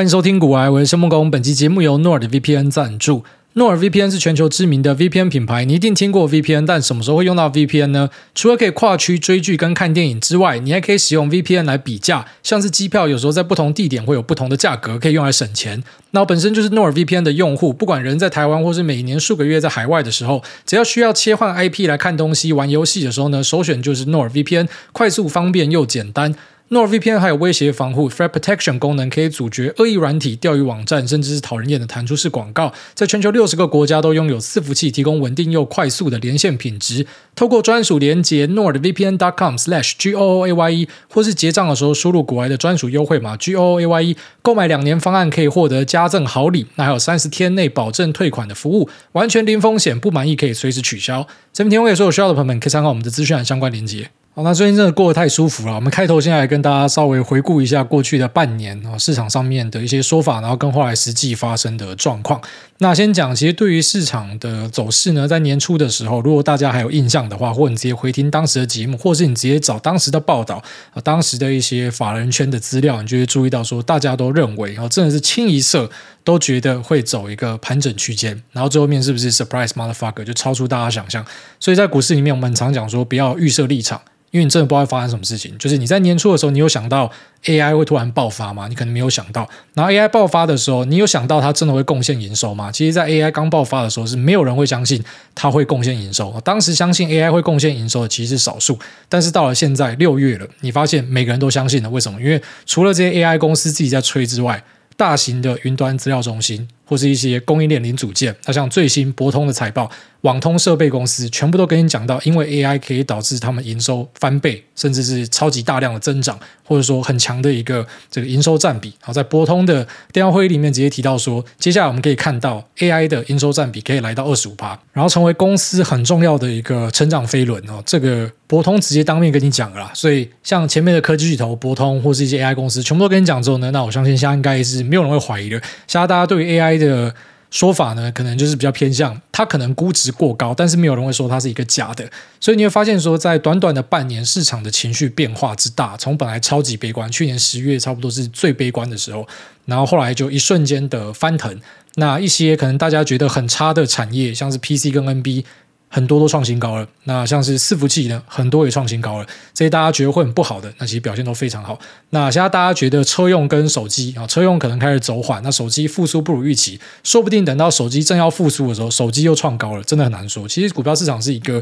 [0.00, 1.30] 欢迎收听股癌，我是申孟恭。
[1.30, 3.22] 本期节目由 NordVPN 赞助。
[3.54, 8.08] NordVPN 是全球知名的 VPN 品牌，你一定听过 VPN，但什么时候会用到 VPN 呢？
[8.34, 15.84] 除了可以跨区追剧跟看电影之外，你还可以使用 VPN 来比价，像是机票，有时候在不同地点会有不同的价格，可以用来省钱。
[16.12, 26.34] 那我本身就是 NordVPN 的用户，不管人在台湾或是每年数个月在海外的时候，只要需要切换 IP 来看东西、玩游戏的时候呢，首选就是 NordVPN，快速、方便又简单。
[26.70, 32.72] NordVPN 还有威胁防护 （Threat Protection） 功能，可以阻绝恶意软体、钓鱼网站，甚至是讨人厌的弹出式广告。
[32.94, 37.04] 在全球六十个国家都拥有伺服器，提供稳定又快速的连线品质。
[37.34, 46.66] 透过专属连接 NordVPN.com/goaye，或是结账的时候输入国外的专属优惠码 goaye，购买两年方案可以获得加赠好礼。
[46.76, 51.26] 那还有三十天内保证退款的服务，完全零风险，不满意可以随时取消。
[51.52, 54.10] 这边提供给所有需要的朋友们，可以参考我们的资讯栏相关连接。
[54.32, 55.74] 好，那最近真的过得太舒服了。
[55.74, 62.40] 我们开头先来跟大家稍微回顾一下过去的半年啊，市场上面的一些说法，然后跟后来实际发生的状况。
[62.78, 70.62] 那先讲，其实对于市场的走势呢，在年初的时候，如果大家还有印象的话，或者你直接回听当时的节目，或是你直接找当时的报道
[70.94, 75.90] 啊，当时的一些法人圈的资料，你就会注意到说，大家都认为啊，真的是清一色
[76.22, 81.26] 都觉得会走一个盘整区间，然后最后面是不是 surprise motherfucker 就超出大家想象。
[81.58, 84.00] 所以在股市里面，我们常讲说，不要预设立场。
[84.30, 87.10] 因为你真的不知道会发生什么事情，就是你在年初的时候，你有想到
[87.44, 88.68] AI 会突然爆发吗？
[88.68, 89.48] 你可能没有想到。
[89.74, 92.70] 然后 AI 爆发的时候，你有想到它真的会贡献营收吗？
[92.70, 95.02] 其实，在 AI 刚爆发的时候，是没有人会相信
[95.34, 96.40] 它会贡献营收。
[96.44, 101.90] 当时相信 AI 会贡献营收的其实是少数，但是到了现在六月了，你发现每个人都相信了。
[101.90, 102.20] 为什么？
[102.20, 104.62] 因为除了这些 AI 公司自己在吹之外，
[104.96, 109.88] 大型的云端资料中心或是一些供应链零组件，那像最新博通的财报。
[110.22, 118.92] 网通设备公司全部都跟你讲到，因为 AI 可以导致他们营收翻倍，甚至是超级大量的增长，或者说很强的一个这个营收占比。
[119.00, 127.82] 好，在博通的电话会议里面直接提到说，接下来我们可以看到 AI 的营收占比可以来到二十五趴，然后成为公司很重要的一个成长飞轮哦。
[127.86, 135.58] 这个博通直接当面跟你讲了啦，所以像前面的科技巨头博通或是一些 AI 公司，全部都跟你讲之后呢，那我相信现在应该是没有人会怀疑的。
[135.86, 137.14] 现在大家对于 AI 的
[137.50, 142.08] 说法呢，可能就是比较偏向它可能估值过高，但是没有人会说它是一个假的。
[142.40, 149.26] 所以你会发现说，在短短的半年，市场的情绪变化之大，从本来超级悲观，去年十月差不多是最悲观的时候，
[149.66, 151.60] 然后后来就一瞬间的翻腾。
[151.96, 155.44] 那一些可能大家觉得很差的产业，像是 PC 跟 NB。
[155.92, 159.26] 很多都创新高了，那像是伺服器呢，很多也创新高了。
[159.52, 161.76] 这些大家觉得会很不好的，那其实表现都非常好。
[162.10, 170.46] 那现在大家觉得车用跟手机啊，车用可能开始走缓，那手机复苏不如预期，说不定等到手机正要复苏的时候，手机又创高了，真的很难说。
[170.46, 171.60] 其实股票市场是一个。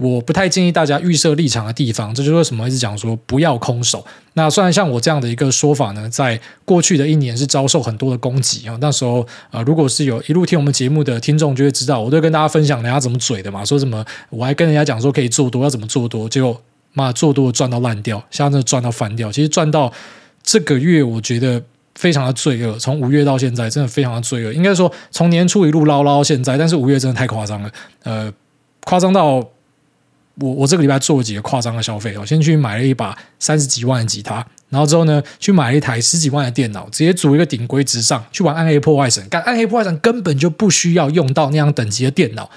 [0.00, 4.06] 我不太建议大家预设立场的地方，这就是为什么一直讲说不要空手。
[4.34, 8.78] 那虽然像我这样的一个说法呢，在过去的一年是遭受很多的攻击啊。
[8.80, 16.60] 那时候呃，如果是有一路听我们节目的听众，就会知道我都跟大家分享人家怎么嘴的嘛，说什么我还跟人家讲说可以做多，要怎么做多，结果
[16.94, 19.30] 妈做多赚到烂掉，现在赚到翻掉。
[19.30, 19.92] 其实赚到
[20.42, 21.62] 这个月，我觉得
[21.94, 22.78] 非常的罪恶。
[22.78, 24.52] 从五月到现在，真的非常的罪恶。
[24.52, 27.70] 应该说从年初一路捞捞到现在，但是五月真的太夸张了，
[28.04, 28.32] 呃，
[28.84, 29.46] 夸张到。
[30.40, 34.34] 我我这个礼拜做了几个夸张的消费，我先去买了一把三十几万的吉他，
[34.68, 39.28] 然后之后呢，去买了一台十几万的电脑，直接组一个顶规直上去玩暗黑破坏神。
[39.28, 42.48] 干暗黑破坏神根本就不需要用到那样等级的电脑，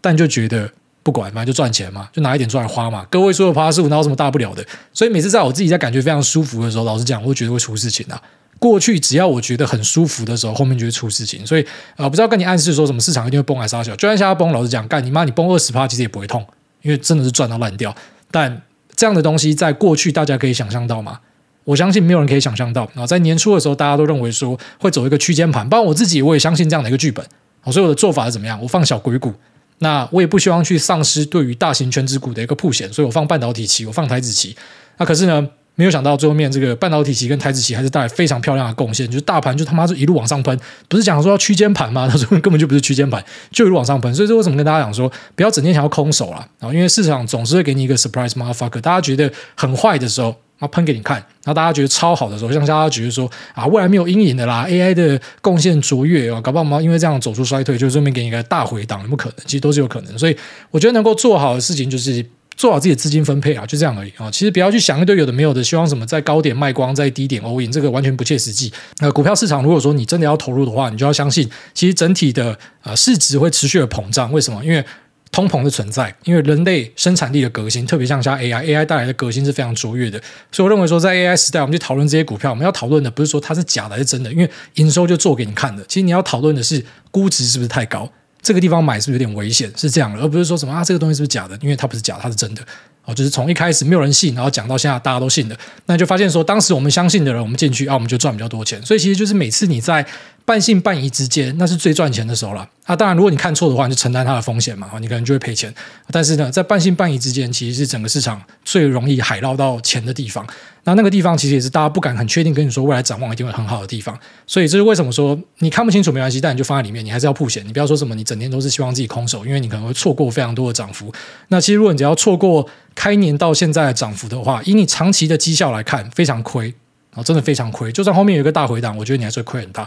[0.00, 0.70] 但就觉得
[1.02, 3.06] 不管嘛，就赚钱嘛，就拿一点出来花嘛。
[3.10, 4.64] 各位说的趴数，哪有什么大不了的？
[4.92, 8.20] 所以每次在我自己在感觉非常舒服的时候，老实讲，我会觉得会出事情啊。
[8.58, 11.46] 过去只要我觉得很舒服的时候，后面就会出事情。
[11.46, 11.62] 所以
[11.92, 16.46] 啊、呃，不知道跟你暗示说什么市场一定会崩还是小，就算现在崩，老实讲，干你妈，你崩二十趴，其实也不会痛。
[16.82, 17.94] 因为真的是赚到烂掉，
[18.30, 18.62] 但
[18.96, 21.20] 这样的东西在过去大家可以想象到吗？
[21.64, 22.82] 我相信没有人可以想象到。
[22.94, 27.24] 然后在年初的时候，大家都认为说会走一个区间盘，包括我自己，我也相信这样的一个剧本。
[27.66, 28.58] 所以我的做法是怎么样？
[28.62, 29.34] 我放小鬼股，
[29.80, 34.56] 那我也不希望去丧失对于大型全值股的一个铺险，所以我放半导体期，我放台子期。
[34.96, 35.46] 那可是呢？
[35.76, 40.58] 没有想到最后面这个半导体期跟台子期还是带来非常漂亮的贡献，就是大盘就他妈就一路往上喷，
[40.88, 42.06] 不是讲说要区间盘吗？
[42.06, 44.14] 他说根本就不是区间盘，就一路往上喷。
[44.14, 59.36] 所以说为什么跟大家讲说不要整天想要空手啦，然后因为市场总是会给你一个 surprise motherfucker，大家觉得很坏的时候，然后喷给你看；然后大家觉得超好的时候，像大家觉得说啊未来没有阴影的啦，AI 的贡献卓越哦，搞不好嘛因为这样走出衰退，就顺便给你一个大回档，有没有可能？
[59.46, 60.16] 其实都是有可能。
[60.16, 60.36] 所以
[60.70, 62.24] 我觉得能够做好的事情就是。
[62.56, 64.30] 做好自己的资金分配啊，就这样而已啊。
[64.30, 68.70] 其实不要去想一堆有的没有的，希望什么在高点卖光，在低点 all in，这个完全不切实际。
[68.98, 74.30] 那股票市场，如果说你真的要投入的话，你就要相信，其实整体的呃市值会持续的膨胀。
[74.30, 74.62] 为什么？
[74.62, 74.84] 因为
[75.32, 80.20] 通膨的存在，因为人类生产力的革新，特别像像 AI，AI 带来的革新是非常卓越的。
[80.50, 85.84] 所以我认为说，在 AI 时代，我们去讨论这些股票，我们要讨论的不是说它是假的还是真的，因为营收就做给你看的。
[85.86, 88.10] 其实你要讨论的是估值是不是太高，
[88.42, 92.62] 这个地方买是不是有点危险，是这样的，而不是说什么啊这个东西是不是假的，因为它不是假，它是真的。
[93.06, 95.56] 哦，就是从一开始没有人信，然后讲到现在大家都信的，
[95.86, 98.80] 那就发现说，当时我们相信的人，我们进去啊，我们就赚比较多钱。
[98.84, 100.06] 所以其实就是每次你在
[100.44, 102.68] 半信半疑之间，那是最赚钱的时候了。
[102.84, 105.72] 啊，当然，如果你看错的话，你就承担它的风险嘛，你可能就会赔钱。
[106.10, 110.44] 但是呢，在半信半疑之间，其实是整个市场最容易海捞到钱的地方。
[110.84, 114.18] 那那个地方其实也是大家不敢很确定跟你说未来展望一定会很好的地方。
[114.46, 117.64] 所以这是为什么说你看不清楚没关系，但你就放在里面，你还是要曝险。
[117.64, 121.12] 你不要说什么你整天都是希望自己空手，因为你可能会错过非常多的涨幅。
[121.48, 122.66] 那其实如果你只要错过
[122.96, 126.74] 开年到现在的涨幅的话，以你长期的绩效来看，非常亏
[127.14, 127.92] 啊，真的非常亏。
[127.92, 129.86] 就算后面有一个大回档，我觉得你还是会亏很大。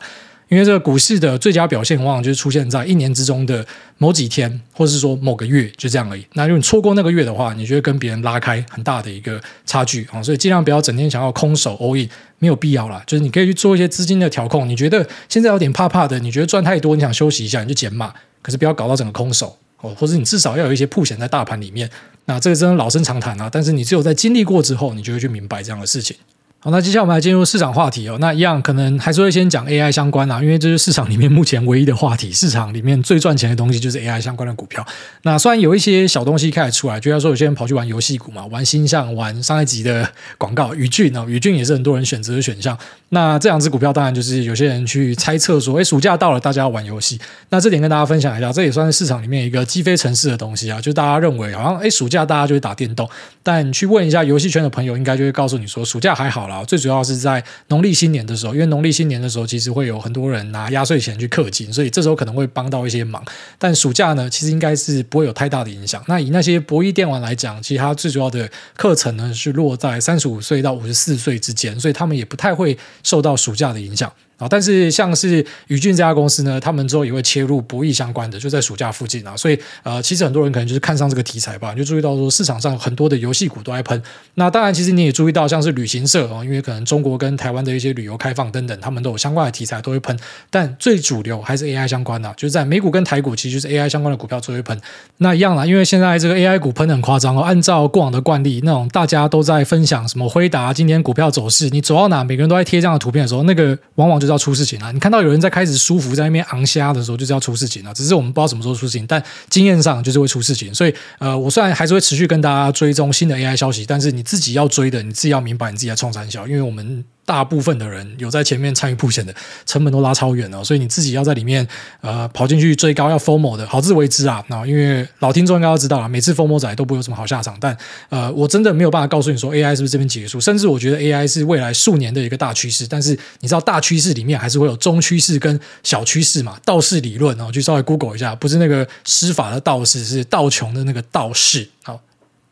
[0.49, 3.65] 因为这个股市的最佳表现，往往就是出现在一年之中的
[3.97, 6.25] 某几天，或者是说某个月，就这样而已。
[6.33, 10.21] 那如果你错过那个月的话，你就会跟别人拉开很大的一个差距啊。
[10.21, 12.07] 所以尽量不要整天想要空手 all in，
[12.39, 13.01] 没有必要啦。
[13.07, 14.69] 就是你可以去做一些资金的调控。
[14.69, 18.13] 你觉得现在有点怕怕的，你觉得赚太多，你想休息一下，你就减码。
[18.41, 21.89] 可是不要搞到整个空手哦，或者你至少要有一些铺险在大盘里面。
[22.25, 26.15] 那这个真的老生常谈啊，但是你只有在经历过之后，你就会去明白这样的事情。
[26.63, 28.17] 好，那接下来我们来进入市场话题哦。
[28.21, 32.31] 那一样可能还是会先讲 AI 相关啊，因为这是市场里面目前唯一的话题。
[32.31, 34.81] 市场里面最赚钱的东西就是 AI 相关的股票。
[35.23, 42.77] 那虽然有一些小东西开始出来，就像说有些人跑去玩游戏股嘛，玩星象，玩上一集的广告宇峻啊，宇峻也是很多人选择的选项。
[43.09, 47.19] 那这两只股票当然就是有些人去猜测说，哎，暑假到了，大家要玩游戏。
[47.49, 50.79] 那这点跟大家分享一下，这也算是市场里面一个鸡飞城市的东西啊。
[50.79, 53.09] 就大家认为好像哎，暑假大家就会打电动，
[53.43, 57.43] 但去问一下游戏圈的朋友，应该就会告诉你说，暑假还好了啊，最主要是在。
[57.69, 63.23] 农历新年的时候，因为农历新年的时候，其实会有很多人拿压岁钱去氪金，所以这时候可能会帮到一些忙。
[63.57, 66.03] 但暑假呢，其实应该是不会有太大的影响。
[66.07, 74.11] 那以那些博弈电玩来讲，其实它最主要的课程呢是落在三十五岁到五十四岁之间，所以他们也不太会受到暑假的影响。
[74.43, 84.01] 啊但是像是宇峻这家公司呢，他们之后也会切入博弈相关的，就在暑假附近啊，所以呃，其实很多人可能就是看上这个题材吧，就注意到说市场上很多的游戏股都在喷。
[84.35, 90.17] 那当然，其实你也注意到像是旅行社啊，因为可能中国跟台湾的一些旅游开放等等，他们都有相关的题材都会喷。
[90.49, 94.79] 但最主流还是 AI 相关的，就是在美股跟台股，其实就是 AI 相关的股票最会喷。
[95.17, 97.41] 那一样啦，因为现在这个 AI 股喷的很夸张哦。
[97.41, 104.91] 按照过往的惯例，那种大家都在分享什么辉达今天股票走势，你走到哪，每个人都在贴这样的图片的时候，那个往往就是要出事情了。
[104.91, 105.13] 你看。
[105.13, 107.93] 到有人在开始舒服在那边昂虾的时候，就是要出事情了。
[107.93, 110.73] 只是我们不知道什么时候出事情，但经验上就是会出事情。
[110.73, 117.05] 所以，呃，我虽然还是会持续跟大家追踪新的 AI 消息，但是你自己要追的，你自己要明白你自己在创三小，因为我们。
[117.25, 119.33] 大部分的人有在前面参与铺险的，
[119.65, 121.65] 成本都拉超远了，所以你自己要在里面
[122.01, 124.43] 呃跑进去追高要 FOMO 的，好自为之啊。
[124.47, 127.57] 那因为老听众应该要知道啊，每次 FOMO 仔都不会有什么好下场。
[127.59, 127.77] 但
[128.09, 132.85] 呃，我真的没有办法告诉你说 AI 是不是这边结束，甚至我觉得 AI 是未来数年的一个大趋势。
[132.85, 136.57] 但是你知道大趋势里面还是会有中趋势跟小趋势嘛？
[136.65, 141.69] 道士理论哦，就稍微 Google 一下，不是那个施法的道士，是道琼的那个道士。
[141.83, 141.99] 好。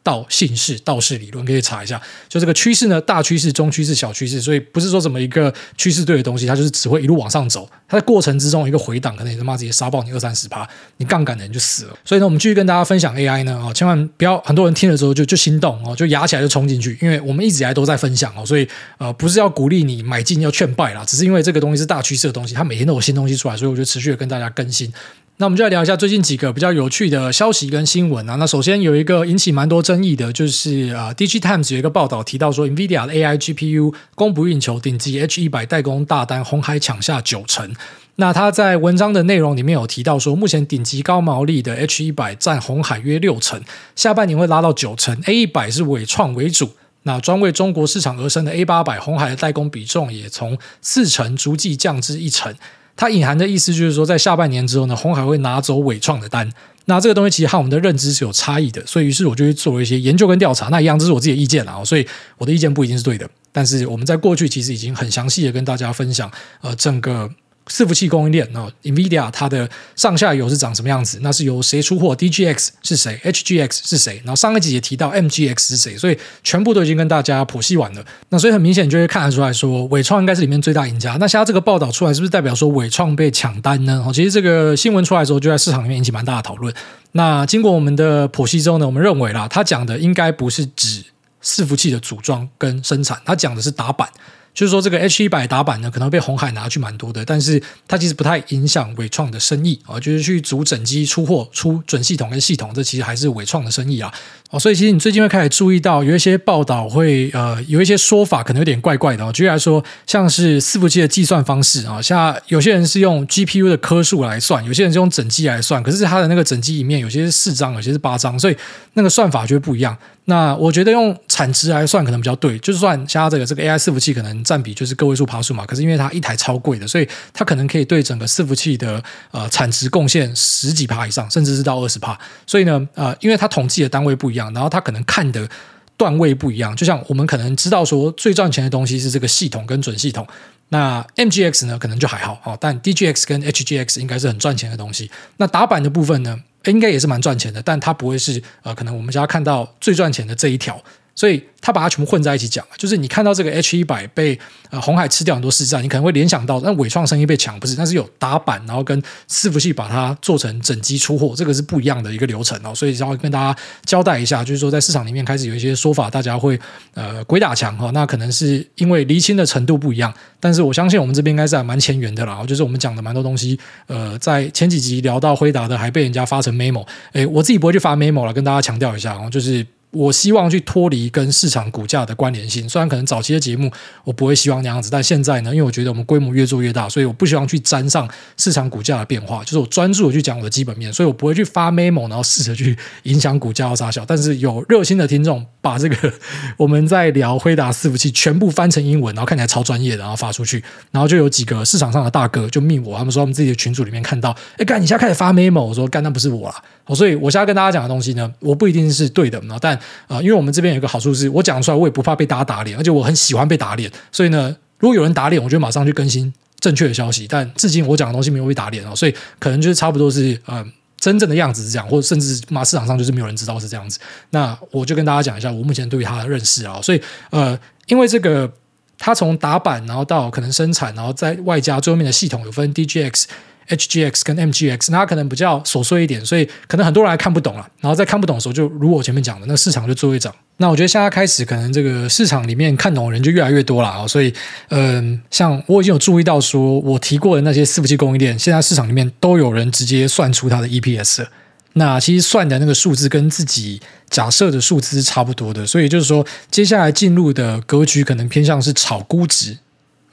[0.04, 7.70] 道姓氏道氏理论可以查一下，就这个趋势呢，大趋势、中趋势、小趋势，所以不是说什么一个趋势对的东西，它就是只会一路往上走。
[7.88, 10.68] 它的过程之中一个回档，可能也他妈直接杀爆你二三十趴，
[10.98, 11.96] 你杠杆的人就死了。
[12.04, 24.92] 所以呢，我们继续跟大家分享 AI 呢，哦，千万不要很多人听了之后就就心动哦，就压起来就冲进去，因为我们一直以来都在分享哦，所以呃不是要鼓励你买进要劝败啦，只是因为这个东西是大趋势的东西，它每天都有新东西出来，所以我就持续的跟大家更新。
[25.38, 28.36] 那我们就来聊一下最近几个比较有趣的消息跟新闻啊。
[28.36, 37.76] 那首先有一个引起蛮多争争议的，就是啊，Dig Times 有一个报道提到说，NVIDIA 的 AI GPU 供不应求，顶级 H100 代工大单红海抢下九成。
[38.16, 43.62] 那他在文章的内容里面有提到说，目前顶级高毛利的 H100 占红海约六成，
[43.94, 45.22] 下半年会拉到九成。
[45.24, 46.70] A100 是纬创为主，
[47.04, 52.56] 那专为中国市场而生的 A800 鸿海的代工比重也从四成逐季降至一成。
[52.96, 56.50] 它隐含的意思就是说，在下半年之后呢，红海会拿走纬创的单。
[56.86, 60.68] 那这个东西其实和我们的认知是有差异的，所以于是我就去做了一些研究跟调查。
[60.70, 62.08] 那一样，这是我自己的意见啊，所以
[62.38, 63.30] 我的意见不一定是对的。
[63.52, 67.30] 但是我们在过去其实已经很详细的跟大家分享，呃，整个。
[67.72, 71.20] 伺服器供应链哦，NVIDIA 它的上下游是长什么样子？
[71.22, 74.18] 那是由谁出货？DGX 是谁？HGX 是谁？
[74.26, 78.06] 然后上一集也提到 MGX 是谁，所以全部都已经跟大家剖析完了。
[78.28, 81.16] 那所以很明显就会看得出来说，伟创应该是里面最大赢家。
[81.18, 84.04] 那现在这个报道出来，是不是代表说伟创被抢单呢？
[84.06, 86.74] 哦，其实这个新闻出来的时候，就在市场里面引起蛮大的讨论。
[87.14, 91.04] 那经过我们的剖析之后呢，我们认为啦，他讲的应该不是指
[91.42, 94.10] 伺服器的组装跟生产，他讲的是打板。
[94.54, 104.14] 就是说这个 H 一百打板呢，可能被红海拿去蛮多的，但是它其实不太影响纬创的生意啊，就是去组整机出货出准系统跟系统，这其实还是纬创的生意啊。
[104.50, 109.32] 哦，所以其实你最近会开始注意到有一些报道会呃有一些说法可能有点怪怪的哦。
[109.32, 118.58] 举例来说，像是伺服器的计算方式啊，像有些人是用 GPU 的颗数来算，有些人是用整机来算，可是它的那个整机里面有些是四张，有些是八张，所以
[118.96, 119.98] 那个算法就会不一样。
[120.26, 132.18] 那我觉得用产值来算可能比较对，就算像这个这个 AI 伺服器可能占比就是个位数趴数嘛，可是因为它一台超贵的，所以它可能可以对整个伺服器的呃产值贡献十几趴以上，甚至是到二十趴。
[132.46, 135.50] 所以呢，呃，因为它统计的单位不一样，然后它可能看的
[135.98, 136.76] 段位不一样。
[136.76, 140.26] 就像我们可能知道说最赚钱的东西是这个系统跟准系统，
[140.70, 145.10] 那 MGX 呢可能就还好哦，但 DGX 跟 HGX 应该是很赚钱的东西。
[145.38, 146.40] 那打板的部分呢？
[146.66, 150.82] 应该也是蛮赚钱的，但它不会是呃，可能我们家看到最赚钱的这一条，
[151.22, 152.66] 所以他把它全部混在一起讲。
[152.76, 154.40] 就是你看到这个 H 一百被
[154.72, 157.76] 呃红海吃掉很多市占，你可能会联想到，那纬创生意被抢不是？
[157.76, 159.00] 但是有打板，然后跟
[159.30, 162.74] 伺服器把它做成整机出货，这个是不一样的一个流程哦。
[162.74, 166.60] 所以要跟大家交代一下，就是说在市场里面开始有一些说法，大家会
[166.96, 167.92] 呃鬼打墙哈。
[167.92, 172.44] 那可能是因为厘清的程度不一样，但是我相信我们这边应该是还蛮前缘的啦。
[172.48, 179.64] 就是我们讲的蛮多东西，呃，在前几集聊到辉达的，还被人家发成 memo，诶，我自己不会去发 memo 了，跟大家强调一下哦，就是。
[179.92, 183.70] 我希望去脱离跟市场股价的关联性，虽然可能早期的节目
[184.06, 194.06] 我不会希望那样子，但现在呢，因为我觉得我们规模越做越大，所以我不希望去沾上市场股价的变化，就是我专注的去讲我的基本面，所以我不会去发 memo，然后试着去影响股价要杀小。
[194.06, 196.14] 但是有热心的听众把这个
[196.56, 206.64] 我们在聊辉达伺服器全部翻成英文，然后看起来超专业的，然后发出去，然后就有几个市场上的大哥就密我，他们说他们自己的群组里面看到，哎干，你现在开始发 memo，我说干，那不是我啊。
[206.96, 209.82] 所以我现在跟大家讲的东西呢，我不一定是对的，但啊、
[210.18, 217.26] 呃，因为我们这边有一个好处是，我讲出来我也不怕被大家打脸，而且我很喜欢被打脸，所以呢，如果有人打脸，我就马上去更新正确的消息。
[217.28, 220.66] 但至今我讲的东西没有被打脸哦，所以可能就是差不多是呃
[221.00, 224.00] 真正的样子是这样，或者甚至马市场上就是没有人知道是这样子。
[224.32, 227.58] 那我就跟大家讲一下我目前对于它的认识啊，所以呃，
[227.88, 228.52] 因为这个
[228.98, 233.26] 它从打板然后到可能生产，然后在外加最后面的系统有分 DGX。
[233.70, 237.68] HGX 跟 MGX，那它可能比较琐碎一点，所以可能很多人还看不懂了。
[237.80, 240.34] 然后在看不懂的时候，就如我前面讲的，那市场就做一涨。
[240.58, 244.08] 那我觉得现在开始，可能这个市场里面看懂的人就越来越多了啊。
[244.08, 244.34] 所以，
[244.70, 251.26] 嗯，像我已经有注意到，说我提过的那些伺服器供应链，现在市场里面都有人直接算出它的 EPS。
[251.74, 259.58] 那其实算的那个数字跟自己假设的数字是差不多的，所以就是说，接下来进入的格局可能偏向是炒估值。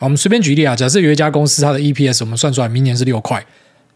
[0.01, 3.45] 我们随便举例啊，假设有一家公司，它的 EPS 我们算出来明年是六块，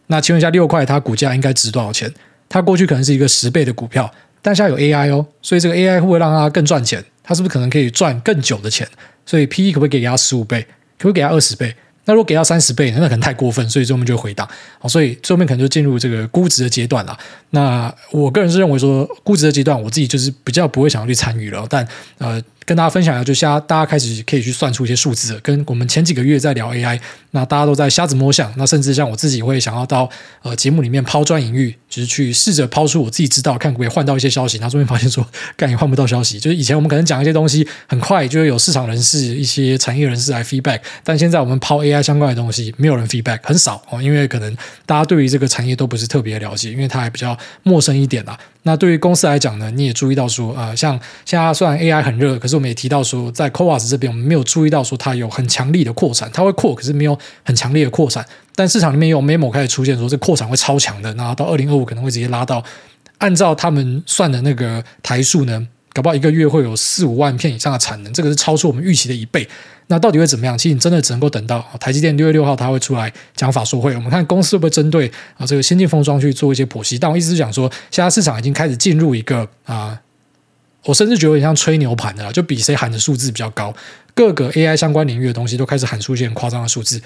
[0.07, 2.13] 那请问一下，六块它股价应该值多少钱？
[2.49, 7.03] 它过去可能是一个十倍的股票，但现在有 AI 哦，所以这个 AI 会不会让它更赚钱？
[7.23, 8.87] 它是不是可能可以赚更久的钱？
[9.25, 10.61] 所以 PE 可不可以给它十五倍？
[10.99, 11.73] 可不可以给它二十倍？
[12.05, 14.45] 那如果给到三十倍，那可能太过分，所以最后面就会回档。
[14.79, 17.17] 好，所以最后面可能就进入这个估值的阶段了。
[17.51, 21.65] 那我个人是认为说，估值的阶段，我自己就是比较不会想要去参与了。
[21.69, 22.43] 但呃。
[22.65, 26.99] 跟大家分享一下，就现在大家开始可以去算出一些数字，跟我们前几个月在聊 AI，
[27.31, 30.09] 那大家都在瞎子摸象，那甚至像我自己会想要到
[30.41, 34.57] 呃节目里面抛砖引玉，就是去试着抛出我自己知道，看可不可以换到一些消息。
[34.57, 35.25] 然后终于发现说，
[35.57, 36.39] 干也换不到消息。
[36.39, 44.55] 就是以前我们可能讲一些东西很快就会有市场人士、一些产业人士来 feedback，但现在我们抛 AI 相关的东西，没有人 feedback，很少哦，因为可能
[44.85, 48.37] 大家对于这个产业都不是特别了解，因为它还比较陌生一点啦。
[48.65, 58.25] 那对于公司来讲呢，你也注意到说，呃，像现在虽然 AI 很热，可是我们也提到说，在 CoWoS 这边，我们没有注意到说它有很强力的扩产，它会扩，可是没有很强烈的扩产。
[58.55, 62.63] 但市场里面有 memo 开始出现说，这扩产会超强的，那到二零二五可能会直接拉到，
[63.17, 69.47] 按照他们算的那个台数呢，搞不好一个月会有四五万片以上的产能，这个是超出我们预期的一倍。
[69.87, 70.57] 那到底会怎么样？
[70.57, 76.97] 其实你真的只能够等到台积电六月六号它会出来讲法说会，我们看公司会不会针对啊这个先进封装去做一些剖析。
[76.97, 79.99] 但我意思是讲说，现在市场已经开始进入一个啊，
[80.85, 83.75] 我甚至觉得有点像吹牛盘的了，就比谁喊的数字比较高，
[84.15, 86.99] 各个 AI 相关领域的东西都开始喊出一些夸张的数字。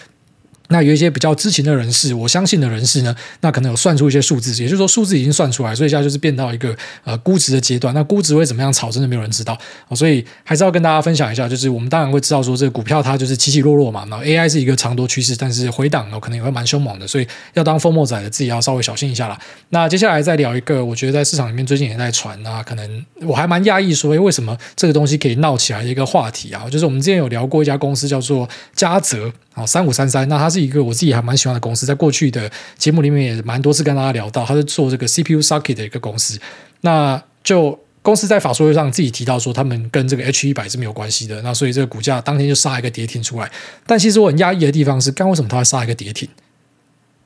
[0.69, 7.93] 那有一些比较知情的人士，我相信的人士呢，那可能有算出一些数字，也就是说数字已经算出来，所以现在就是变到一个呃估值的阶段。
[7.93, 9.57] 那估值会怎么样炒，真的没有人知道。
[9.95, 14.05] 所以还是要跟大家分享一下，就是我们当然会知道说这个股票它就是起起落落嘛。
[14.09, 19.39] 那 AI 是一个长多趋势，但是回档呢可能也会蛮凶猛的，所以要当 FOMO 仔的自己要稍微小心一下啦。
[19.69, 26.69] 那接下来再聊一个，我觉得在市场里面最近也在传啊，可能我还蛮讶异说，诶，为什么这个东西可以闹起来的一个话题啊？
[26.69, 29.31] 就是我们之前有聊过一家公司叫做嘉泽。
[29.57, 36.39] 哦，三五三三，那它是一个我自己还蛮喜欢的公司，在过去的节目里面也蛮多次跟大家聊到，它是做这个 CPU socket 的一个公司。
[36.81, 41.41] 那就公司在法说会上自己提到说，他们跟这个 H 一百是没有关系的。
[41.41, 43.51] 那所以这个股价当天就杀一个跌停出来。
[43.87, 46.29] 但其实我很压抑的地方是，刚为什么它会杀一个跌停？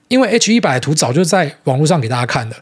[0.07, 2.55] 因为 H 一百的图早就在网络上给大家看了。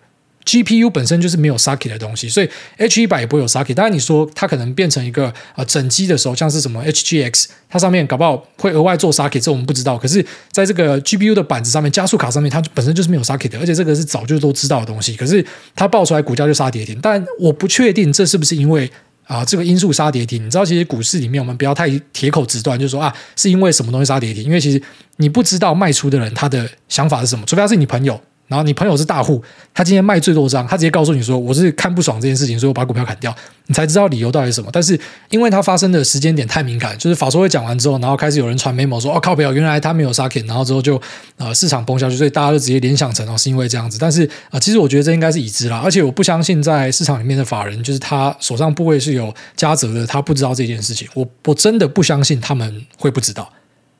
[0.49, 3.75] GPU 本身就是没有 socket 的东西，所以 H 一百也不会有 socket。
[3.75, 9.95] 当然你说它可能变成一个呃整机的时候，像是什么 HGX，它上面搞不好会额外做 socket，这我们不知道。
[9.95, 15.15] 可是在这个 GPU 的板子上面，加速卡上面，它本身就是没有 socket 的，而且这个是早就都知道的东西。
[15.15, 18.89] 可是它爆出来股价就杀跌停，但我不确定这是不是因为
[19.25, 20.43] 啊这个因素杀跌停。
[20.43, 24.81] 你知道，其实股市里面我们不要太铁口直断，就是说啊是因为什么东西杀跌停，因为其实
[25.17, 28.19] 你不知道卖出的人他的想法是什么，除非他是你朋友。
[28.49, 29.41] 然后你朋友是大户，
[29.73, 33.33] 他今天卖最多张，他直接告诉你说：“我是看不爽这件事情，所以我把股票砍掉。”
[33.67, 34.71] 你才知道理由到底是什么。
[34.73, 40.99] 但是因为它发生的时间点太敏感，就是法说会讲完之后，然后开始有人传 memo 说：“哦，靠北，原来他没有杀 K。”然后之后就
[41.37, 43.99] 呃市场崩下去，所以大家就直接联想成哦是因为这样子。
[44.01, 51.07] 但是啊、其实我觉得这应该是已知啦，而且我不相信在市场里面的法人，就是他手上部位是有加泽的，他不知道这件事情。
[51.13, 53.47] 我我真的不相信他们会不知道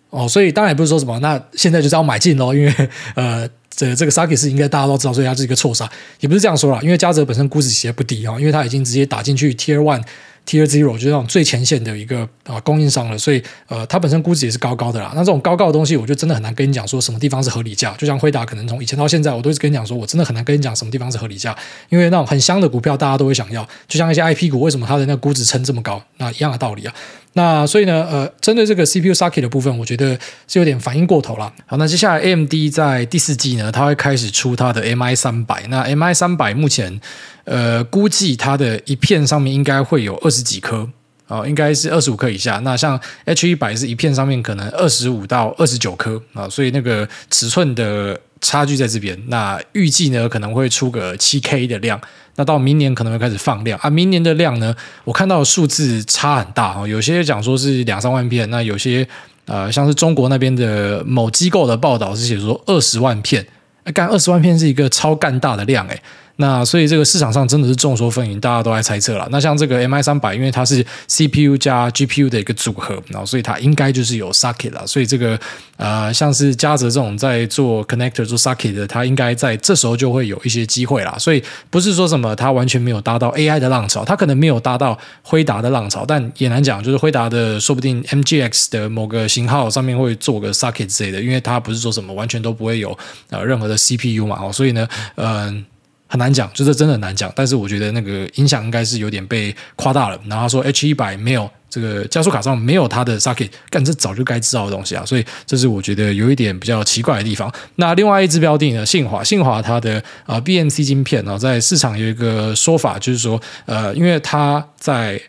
[0.10, 0.28] 哦。
[0.28, 2.74] 所以当然也不是说什么，那现在就是要买进喽，因为
[3.14, 3.48] 呃。
[3.88, 10.04] 这这个 socket 是应该大家都知道，所以它是一个错杀，也不是这样说啦，因为嘉泽本身估值其实不低啊，因为它已经直接打进去 Tier One。
[10.46, 15.12] Tier Zero 就是那种最前线的一个啊供应商了，所以呃，它本身估值也是高高的啦。
[15.14, 17.94] 那这种高高的东西，我就真的很难跟你讲说什么地方是合理价。
[18.00, 21.56] 就像辉达，可能从以前到现在，我都一直跟你讲说，我真的很难跟你讲什么地方是合理价，
[21.90, 23.68] 因为那种很香的股票，大家都会想要。
[23.88, 26.02] 就像一些 IP 股，为什么它的那个估值撑这么高？
[26.18, 26.96] 那一样的道理啊。
[27.34, 30.18] 那所以呢，呃，针对这个 CPU socket 的部分，我觉得
[30.48, 31.52] 是有点反应过头了。
[31.66, 35.66] 好，那接下来 AMD 在第四季呢，它会开始出它的 MI 三百。
[35.68, 37.00] 那 MI 三百目前
[37.44, 40.90] 呃估计它的一片上面应该会有二十几颗。
[41.28, 42.58] 哦，应该是二十五颗以下。
[42.64, 49.18] 那像 H 一百是一片上面可能二十五到二十九颗啊，所以那个尺寸的差距在这边。
[49.28, 52.00] 那预计呢可能会出个七 K 的量。
[52.36, 53.90] 那到明年可能会开始放量啊。
[53.90, 56.88] 明年的量呢，我看到数字差很大哈。
[56.88, 59.06] 有些讲说是两三万片，那有些
[59.46, 63.46] 呃像是中国那边的某机构的报道是写说二十万片。
[63.94, 66.02] 干二十万片是一个超干大的量诶。
[66.42, 69.28] 那所以这个市场上真的是众说纷纭，大家都在猜测了。
[69.30, 74.88] 那像这个 MI 三百，因为它是 CPU 加 GPU 的一个组合，然后所以它应该就是有 socket 了。
[74.88, 75.38] 所以这个
[75.76, 81.18] 呃，像是嘉泽这种在做 connector 做 socket 的，它应该在这时候就会有一些机会啦。
[81.20, 86.82] 所以不是说什么它完全没有搭到 AI 的浪潮，它可能没有搭到辉达的浪潮，但也难讲。
[86.82, 92.98] 就是辉达的说不定 MGX 的某个型号上面会做个 socket 之类的，因为它不是说什么完全都不会有
[93.30, 94.40] 呃任何的 CPU 嘛。
[94.42, 95.66] 哦，所以呢，嗯、
[96.10, 97.32] 很难讲，就是真的很难讲。
[97.34, 100.20] 但是我觉得那个影响应该是有点被夸大了。
[100.28, 105.06] 然后说 H 一百没有这个加速卡上没有它的 socket，干这早就该知道的东西啊。
[105.06, 107.50] 所以这是我觉得有一点比较奇怪的地方。
[107.76, 115.22] 那另外一只标的呢，信华，信华它的啊 BMC 晶片呢，在市场有一个说法，就是说呃，因为它在。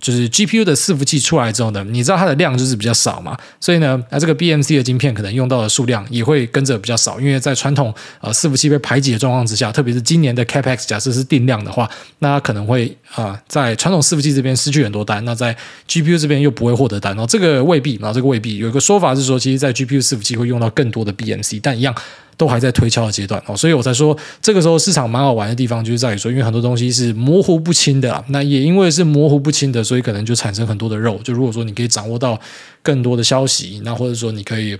[0.00, 15.56] 就是 GPU 的伺服器出来之后呢，你知道它的量就是比较少嘛，所以呢，那这个 BMC 的晶片可能用到的数量也会跟着比较少，因为在传统呃伺服器被排挤的状况之下，特别是今年的 Capex 假设是定量的话，那可能会啊、在传统伺服器这边失去很多单，那在
[15.88, 21.94] GPU 这边又不会获得单，然后这个未必，然后这个未必有一个说法是说，其实在 GPU 伺服器会用到更多的 BMC，但一样。
[22.38, 31.20] 都还在推敲的阶段哦，所以我才说这个时候市场蛮好玩的地方，就是在于说，因为很多东西是模糊不清的啦，那也因为是模糊不清的，所以可能就产生很多的肉。
[31.22, 32.40] 就如果说你可以掌握到
[32.82, 34.78] 更多的消息，那或者说你可以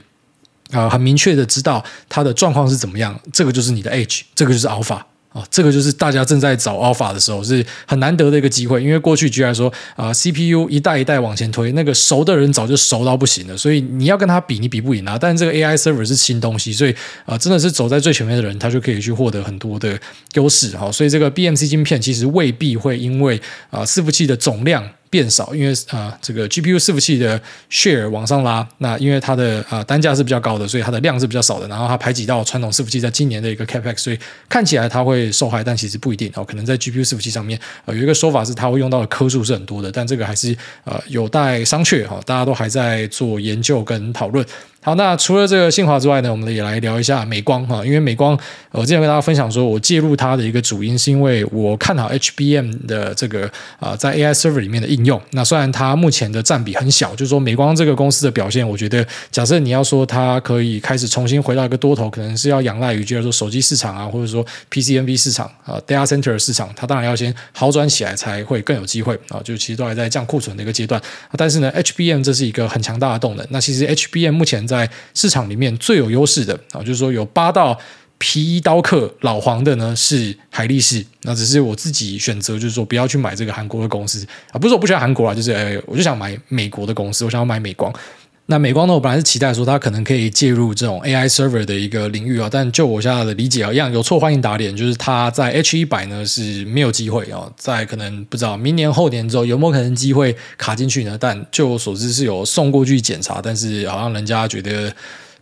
[0.71, 5.01] 啊、很明确的知道它的状况是怎么样，这个就是你的 H，这个就是 alpha。
[5.31, 8.83] 啊，这个就是大家正在找 alpha 的时候，是很难得的一个机会。
[8.83, 15.19] 因为过去居然说，啊，CPU 一代一代往前推，那个熟的人早就熟到不行了，所以你要跟他比，你比不赢啊。
[15.21, 16.95] 但是这个 AI server 是新东西，所以
[17.27, 19.99] 啊，真的是走在最前面的人，他就可以去获得很多的
[20.35, 20.77] 优势。
[20.77, 24.83] 哈，所以这个 BMC 芯片其实未必会因为啊伺服器的总量。
[25.11, 27.41] 变少，因为啊、这个 GPU 伺服器的
[27.71, 34.19] share 往上拉，那因为它的啊、单价是比较高的，所以它的量是比较少的，然后它排挤到传统伺服器在今年的一个 capex，所以
[34.49, 36.45] 看起来它会受害，但其实不一定哦。
[36.45, 44.45] 可能在 GPU 伺服器上面，呃，有一个说法是它会用到的颗数是很多的，但这个还是呃有待商榷哈，大家都还在做研究跟讨论。
[44.81, 48.39] 好，那除了这个信华之外呢，我们也来聊一下美光哈，因为美光，
[48.71, 55.21] 我之前跟大家分享说，我介入它的一个主因是因为我看好 HBM 的这个啊，在 AI server 里面的应用。
[55.33, 69.41] 那虽然它目前的占比很小，就是说美光这个公司的表现，我觉得假设你要说它可以开始重新回到一个多头，可能是要仰赖于，就是说手机市场啊，或者说 PCNB 市场啊，data center 市场，它当然要先好转起来才会更有机会啊。
[69.45, 71.03] 就其实都还在降库存的一个阶段，
[71.37, 73.45] 但是呢，HBM 这是一个很强大的动能。
[73.51, 77.77] 那其实 HBM 目前在市场里面最有优势的啊，就是说有八道
[78.19, 87.93] 皮衣刀客老黄的呢是海力士，那只是我自己选择，就是说不要去买这个韩国的公司啊，不是我不喜欢韩国啊，就是，我就想买美国的公司，我想要买美光。
[88.51, 101.19] 那美光呢，我本来是期待说它可能可以介入这种 AI server 的一个领域啊，但就我现在的理解啊，一样有错欢迎打脸，就是它在 H 一百呢是没有机会啊，在可能不知道明年后年之后有没有可能机会卡进去呢？
[101.21, 104.91] 但就我所知是有送过去检查，但是好像人家觉得。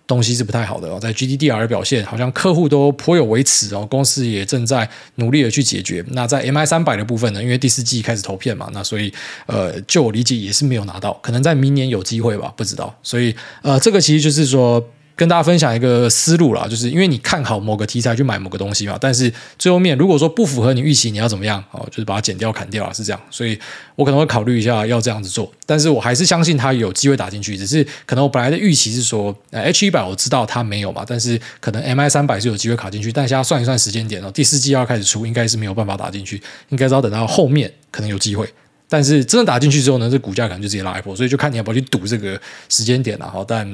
[0.07, 6.05] 东西是不太好的哦，在 GDDR 的表现好像客户都颇有微词哦，公司也正在努力的去解决。
[6.13, 9.13] 那在 MI 三百的部分呢，因为第四季开始投片嘛，那所以
[9.47, 12.97] 呃，就我理解也是没有拿到，可能在明年有机会吧，不知道。
[13.03, 14.85] 所以呃，这个其实就是说。
[15.17, 21.65] 跟大家分享一个思路啦，就是因为你看好某个题材去买某个东西嘛，但是最后面如果说不符合你预期，你要怎么样？
[21.71, 23.21] 哦，就是把它剪掉、砍掉啊，是这样。
[23.31, 23.59] 所以
[23.95, 27.57] 我可能会考虑一下要这样子做，但是我还是相信它有机会打进去。
[27.57, 33.11] 只是可能我本来的预期是说，呃，H 一百我知道它没有嘛，但是可能 MI 三百是有机会卡进去。
[33.11, 38.47] 但现在算一算时间点哦，第四季要开始出，应该是没有办法打进去，应该是要等到后面可能有机会。
[38.89, 43.45] 但是真的打进去之后呢，这股价可能就直接拉一波，所以就看你要不要去赌这个时间点了哈。
[43.49, 43.67] 但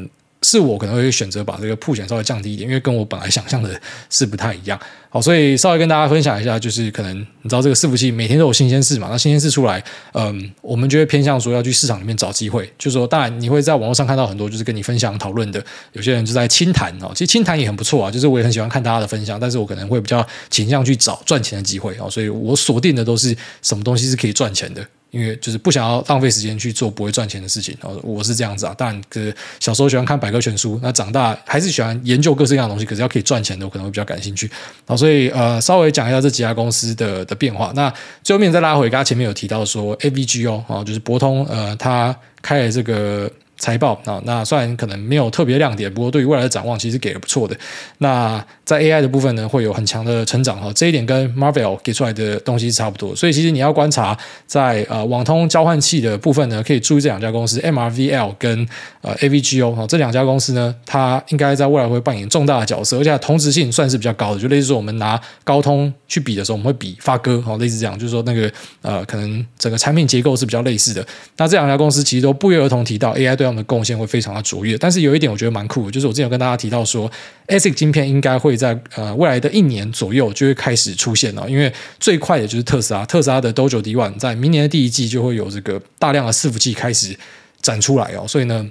[0.43, 4.79] 是我可能会选择把这个曝险稍微降低一点，因为跟我本来想象的是不太一样。
[5.09, 9.83] 好，所以稍微跟大家分享一下，就是可能你知道这个伺服器每天都有新鲜事嘛，那新鲜事出来，
[10.15, 12.65] 嗯，我们就会偏向说要去市场里面找机会。
[12.79, 24.83] 就是说，当然你会在网络上看到很多就是跟你分享讨论的，有些人就在清谈哦，其实清谈也很不错啊，就是我也很喜欢看大家的分享，但是我可能会比较倾向去找赚钱的机会哦，所以我锁定的都是什么东西是可以赚钱的。
[25.13, 28.75] 因为就是不想要浪费时间去做不会赚钱的事情，我是这样子啊。
[28.77, 32.87] 当然，可是小时候喜欢看百科全书，那长大还是喜欢研究各式各样的东西。
[32.87, 34.51] 可是要可以赚钱的，我可能会比较感兴趣。
[34.87, 37.71] 好，所以呃，稍微讲一下这几家公司的的变化。
[37.77, 37.93] 那
[38.25, 43.31] 最后面再拉回，刚刚前面有提到说，AVGO 哦，就是博通，呃，它开了这个。
[43.63, 47.57] 财报啊，那虽然可能没有特别亮点，不过对于未来的展望其实给的不错的。
[47.99, 53.15] 那在 AI 的部分呢，会有很强的成长哈，这一点跟 Marvel 给出来的东西是差不多。
[53.15, 58.67] 所以其实你要观察在呃网通交换器的部分呢，可以注意这两家公司 MRVL 跟
[59.01, 64.41] 呃 AVGO 哈，这两家公司呢，它应该在未来会扮演重大的角色，而且同质性算是比较高的。
[64.41, 71.07] 就类似说我们拿高通去比的时候，我们会比发哥哈，类似这样，就是说那个呃可能整个产品结构是比较类似的。
[71.37, 77.11] 那这两家公司其实都不约而同提到 AI 对的贡献会非常的卓越，但是有一点我觉得蛮酷的，就是我之前有跟大家提到说
[77.49, 87.17] ，ASIC 晶片应该会在呃未来的一年左右就会开始出现了，因为最快的就是特斯拉，特斯拉的 Dojo D One 在明年的第一季就会有这个大量的伺服器开始
[87.61, 88.69] 展出来哦，所以呢，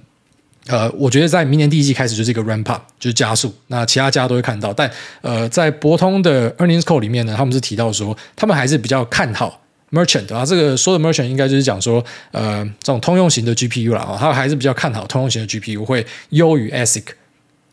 [0.68, 4.90] 呃，我觉得在明年第一季开始就是一个 ramp up，就是加速，那其他家都会看到，但
[5.22, 9.62] 呃，在博通的 earnings call 里面呢，他们是提到说，他们还是比较看好。
[9.92, 17.04] Merchant 啊，这个说的 Merchant 应该就是讲说，呃，这种通用型的 GPU 了啊，他还是比较看好通用型的 GPU 会优于 ASIC，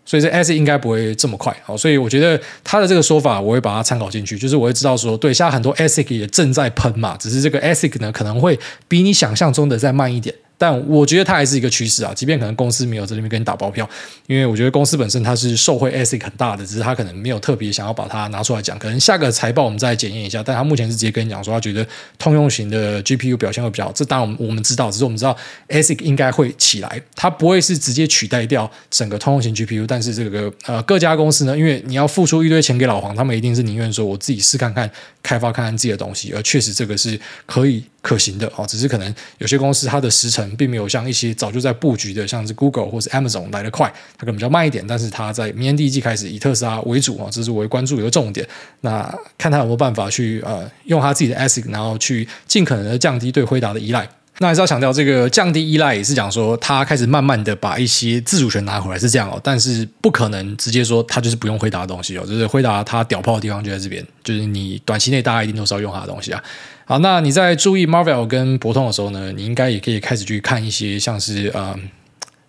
[0.05, 10.35] 所以这 ASIC 应该不会这么快，好，所以我觉得他的这个说法我会把它参考进去，就是我会知道说，对，现在很多 ASIC 也正在喷嘛，只是这个 ASIC 呢可能会比你想象中的再慢一点。
[10.59, 13.89] 但我觉得它还是一个趋势啊，即便可能公司没有在这边跟你打包票，
[14.27, 20.43] 因为我觉得公司本身它是受惠 ASIC 很大的，只是它可能没有特别想要把它拿出来讲，可能下个财报我们再检验一下。
[20.43, 21.87] 但他目前是直接跟你讲说，他觉得
[22.19, 23.93] 通用型的 GPU 表现会比较好。
[23.93, 25.37] 这当然我们我们知道，只是我们知道
[25.69, 29.87] ASIC 应该会起来，它不会是直接取代掉整个通用型 GPU。
[29.87, 34.91] 但是这个呃各家公司呢，因为你要付出一堆钱给老黄，他们一定是宁愿说我自己试看看，
[35.29, 37.85] 开发看看自己的东西，而确实这个是可以。
[38.01, 44.87] 可行的哦，只是可能有些公司它的时程并没有像一些早就在布局的，像是 Google 或是 Amazon 来得快，它可能比较慢一点。
[44.87, 48.49] 但是它在明年第一季开始以特斯拉为主啊，这是我会关注一个重点。
[48.81, 54.09] 那看它有没有办法去呃用它自己的 ASIC，然后去尽可能的降低对辉达的依赖。
[54.41, 66.43] 那还是要强调，这个降低依赖也是讲说，他开始慢慢的把一些自主权拿回来是这样哦，但是不可能直接说他就是不用回答的东西哦，就是回答他屌炮的地方就在这边，就是你短期内大家一定都是要用他的东西啊。
[66.85, 71.77] 好，那你在注意 Marvel 跟博通的时候呢，你应该也可以开始去看一些像是呃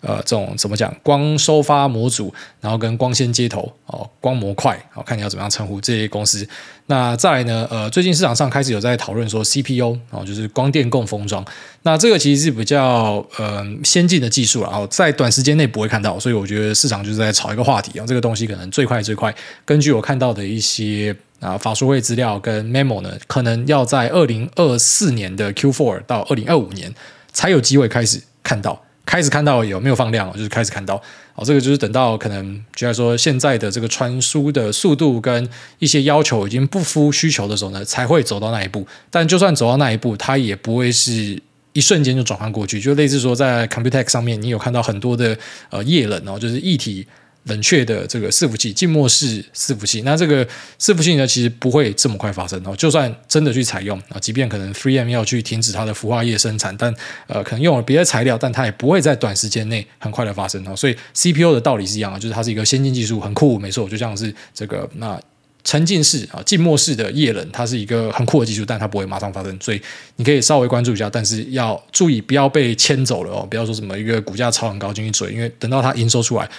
[0.02, 6.48] 呃这种怎么讲光收发模组，然后跟光纤接头哦，光模块，哦看你要怎么样称呼这些公司。
[6.86, 11.44] 那再来呢，呃，最近市场上开始有在讨论说 CPU 哦，就是光电共封装。
[11.84, 19.34] 那这个其实是比较呃先进的技术，然后在短时间内不会看到，所以我觉得市场就是在炒一个话题啊，这个东西可能最快最快，
[19.66, 21.16] 根据我看到的一些。
[21.40, 26.94] 啊，法说会资料跟 memo 呢，可能要在二零二四年的 Q4 到二零二五年
[27.32, 31.02] 才有机会开始看到，开始看到有没有放量，就是开始看到。
[31.34, 38.86] 哦，这个就是等到可能，就来说现在的这个传输的速度跟一些要求已经不敷需求的时候呢，才会走到那一步。
[39.10, 41.42] 但就算走到那一步，它也不会是
[41.74, 42.80] 一瞬间就转换过去。
[42.80, 45.36] 就类似说在 Computex 上面，你有看到很多的
[45.72, 47.08] 呃液冷哦，就是液体。
[47.50, 50.04] 冷却的这个伺服器，静默式伺服器。
[50.04, 50.46] 那这个
[50.80, 52.74] 伺服器呢，其实不会这么快发生哦。
[52.78, 56.94] 就算真的去采用啊，即便可能 Free M 要去停止它的氟化液生产，但
[57.28, 60.76] 呃，可能用了别的材料，但它也不会在短时间内很快的发生哦。
[60.76, 65.20] 所以 CPU 的道理是一样的，就是它是一个先进技术，很酷，没错，就像是这个那。
[65.66, 69.80] 沉浸式啊，静默式的液冷，它是一个很酷的技术，但它不会马上发生，所以
[70.16, 76.50] 你可以稍微关注一下，但是要注意不要被牵走了哦，不要说什么一个股价炒很高进去追，因为等到它营收出来，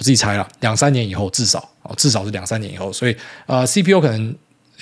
[0.00, 4.34] 我自己猜了，两三年以后至少哦，至少是两三年以后，所以呃，CPU 可能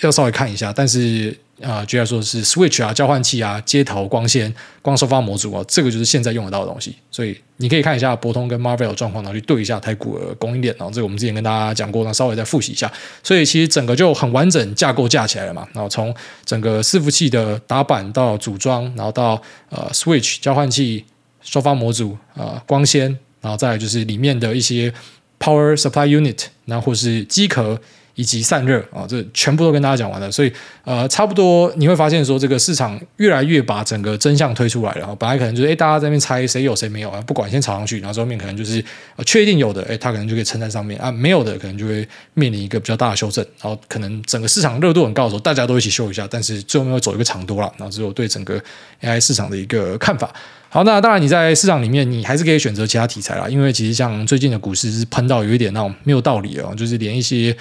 [0.02, 1.36] 要稍微看一下，但是。
[1.60, 6.94] 啊，居然说是 switch 啊，交换器啊，接头、光纤、光收发模组啊，这个就是现在用得到的东西。
[7.10, 10.72] 所以你可以看一下博通跟 Marvell 状况，然后去对一下台股的供应链。
[10.78, 12.88] 然后这个我们之前跟大家讲过，那稍微再复习一下。
[13.24, 15.66] 所以其实整个就很完整架构架起来了嘛。
[15.72, 21.04] 然后从整个伺服器的打板到组装，然后到呃 switch 交换器、
[21.42, 24.92] 收发模组啊、呃、光纤，然后再来就是里面的一些
[25.38, 27.80] power supply unit，然后或是机壳。
[28.18, 35.14] 以及散热啊，这全部都跟大家讲完了，所以呃，差不多你会发现说，这个市场越来越把整个真相推出来了。
[35.14, 47.72] 本来可能就是哎，大家在那边猜谁有谁没有啊，不管先炒上去，然后最后面可能就是呃确定有的，哎，它可能就可以撑在上面啊，没有的可能就会面临一个比较大的修正，然后可能整个市场热度很高的时候，大家都一起修一下，但是最后面会走一个长多了。
[47.76, 48.60] 然后这是我对整个
[49.00, 50.34] AI 市场的一个看法。
[50.68, 57.56] 好，那当然你在市场里面，你还是可以选择其他题材啦，因为其实像最近的股市是喷到有一点那种没有道理哦，就是连一些。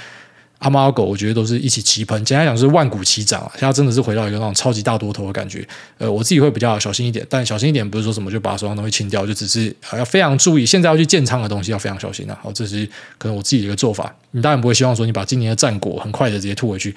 [0.60, 2.26] 阿猫阿狗，我觉得都是一起齐喷。
[2.26, 3.52] 简单讲，是万股齐涨啊！
[3.54, 5.64] 现在真的是回到一个那种超级大多头的感觉。
[6.00, 12.36] 呃，我自己会比较小心一点，但小心一点不是说什么就把手上东西清掉，就只是要非常注意，现在要去建仓的东西要非常小心啊！
[12.42, 12.84] 好，这是
[13.20, 14.12] 可能我自己的一个做法。
[14.32, 16.96] 你当然不会希望说你把今年的战果很快的直接吐回去。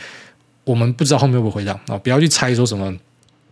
[0.65, 1.99] 我们不知道后面会不会回档啊！
[1.99, 2.91] 不要去猜说什么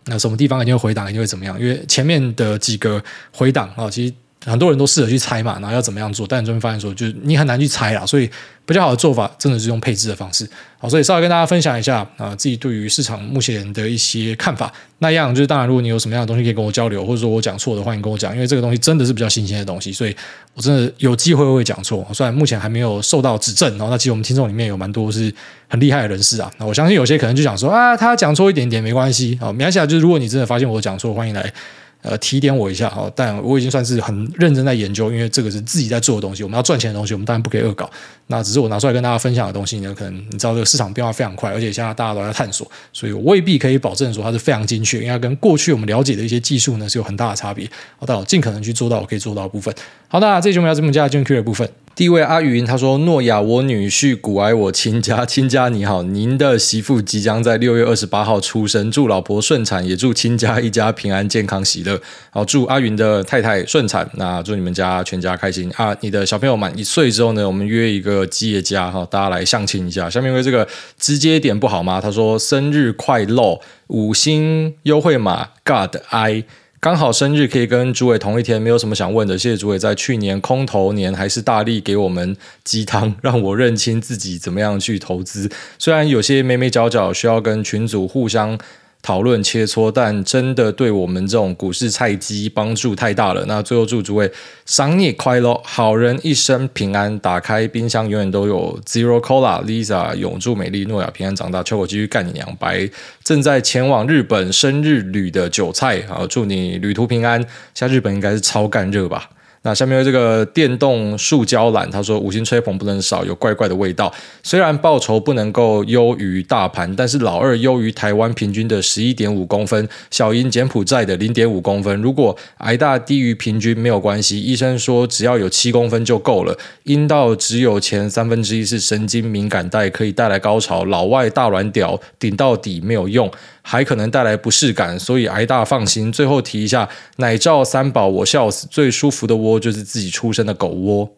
[0.09, 1.57] 那什么地方一定会回档，一定会怎么样？
[1.59, 4.13] 因为前面的几个回档啊，其实。
[4.45, 8.05] 很多人都试着去猜嘛，然后要怎么样做，但你就会发现说，就是你很难去猜啦。
[8.05, 8.29] 所以
[8.65, 10.49] 比较好的做法，真的是用配置的方式。
[10.77, 14.71] 好，所以稍微跟大家分享一下啊，自己对于市场目前的一些看法。
[14.99, 20.15] 那样就是，当然，如果你有什么样的东西可以跟我交流，或者说我讲错的，欢迎跟我讲，因为这个东西真的是比较新鲜的东西，所以
[20.53, 22.07] 我真的有机会会讲错。
[22.13, 25.33] 虽然目前还没有受到指正，然后那其实我们听众里面有蛮多是
[25.67, 26.49] 很厉害的人士啊。
[26.57, 29.85] 那我相信有些可能就想说啊，他讲错一点点没关系啊，没关系啊。
[29.85, 31.51] 就是如果你真的发现我讲错，欢迎来。
[32.01, 37.89] 呃，提点我一下哈，但我已经算是很认真在研究，因为这个是自己在做的东西，我们要赚钱的东西，我们当然不可以恶搞。
[38.27, 47.69] 那只是我拿出来跟大家分享的东西呢，可能你知道这个市场变化非常快，而且现在大家都在探索，所以我未必可以保证说它是非常精确，因为跟过去我们了解的一些技术呢是有很大的差别。
[47.97, 49.73] 好，但我尽可能去做到我可以做到的部分。
[50.07, 51.69] 好，那这期我们要这么加进 Q 的部分。
[51.99, 61.99] 第一位阿云他说：“诺亚，我女婿古埃，我亲家亲家你好，您的媳妇即将在六月二十八号出生，祝老婆顺产，也祝亲家一家平安健康喜乐。
[62.29, 65.93] 好，祝阿云的太太顺产，那祝你们家全家开心啊！
[65.99, 70.09] 你的小朋友满一岁之后呢，我们约一个基业家哈，大家来相亲一下。
[70.09, 70.65] 下面为这个
[70.97, 71.99] 直接点不好吗？
[71.99, 76.45] 他说生日快乐，五星优惠码 God I。”
[76.81, 79.37] 刚好生日可以跟主委同一天，没有什么想问的。
[79.37, 85.51] 谢谢主委在去年空头年还是大力给我们鸡汤，让我认清自己怎么样去投资。
[85.77, 88.57] 虽然有些眉眉角角需要跟群主互相。
[89.01, 93.45] 讨论切磋，但真的对我们这种股市菜鸡帮助太大了。
[93.47, 94.29] 那最后祝诸位
[94.65, 97.17] 商业快乐，好人一生平安。
[97.19, 99.63] 打开冰箱永远都有 Zero Cola。
[99.63, 101.63] Lisa 永驻美丽，诺亚平安长大。
[101.63, 102.89] 秋口继续干你娘白。
[103.23, 107.39] 正在前往日本生日旅的韭菜，好，祝你旅途平安。
[107.73, 109.29] 现在日本应该是超干热吧？
[109.61, 114.11] 那下面有这个电动塑胶篮，他说五星吹捧不能少，有怪怪的味道。
[114.41, 122.01] 虽然报酬不能够优于大盘，但是老二优于台湾平均的十一点五公分，小英柬埔寨的零点五公分。
[122.01, 126.57] 如果癌大低于平均没有关系，医生说只要有七公分就够了。
[126.83, 130.85] 阴道只有前三分之一是神经敏感带，可以带来高潮。
[130.85, 133.29] 老外大软屌顶到底没有用。
[133.61, 136.11] 还可能带来不适感，所以挨大放心。
[136.11, 138.67] 最后提一下，奶罩三宝，我笑死。
[138.71, 141.09] 最舒服的窝就是自己出生的狗窝。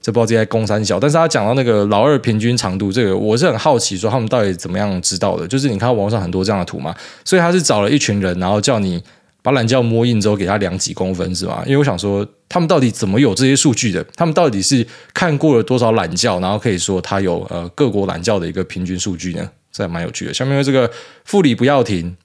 [0.00, 5.48] 这不知道这些公三小，但是他讲到那个老二平均长度，这个我是很好奇，说他们到底怎么样知道的？
[5.48, 9.02] 就是你看网上很多这样的图嘛，所以他是找了一群人，然后叫你
[9.40, 11.62] 把懒觉摸硬之后给他量几公分，是吗？
[11.64, 14.04] 因为我想说，他们到底怎么有这些数据的？
[14.14, 19.50] 他们到底是看过了多少懒觉，然后可以说他有呃各国懒觉的一个平均数据呢？
[19.74, 20.32] 这还蛮有趣的。
[20.32, 20.88] 下面这个
[21.24, 22.16] 复利不要停，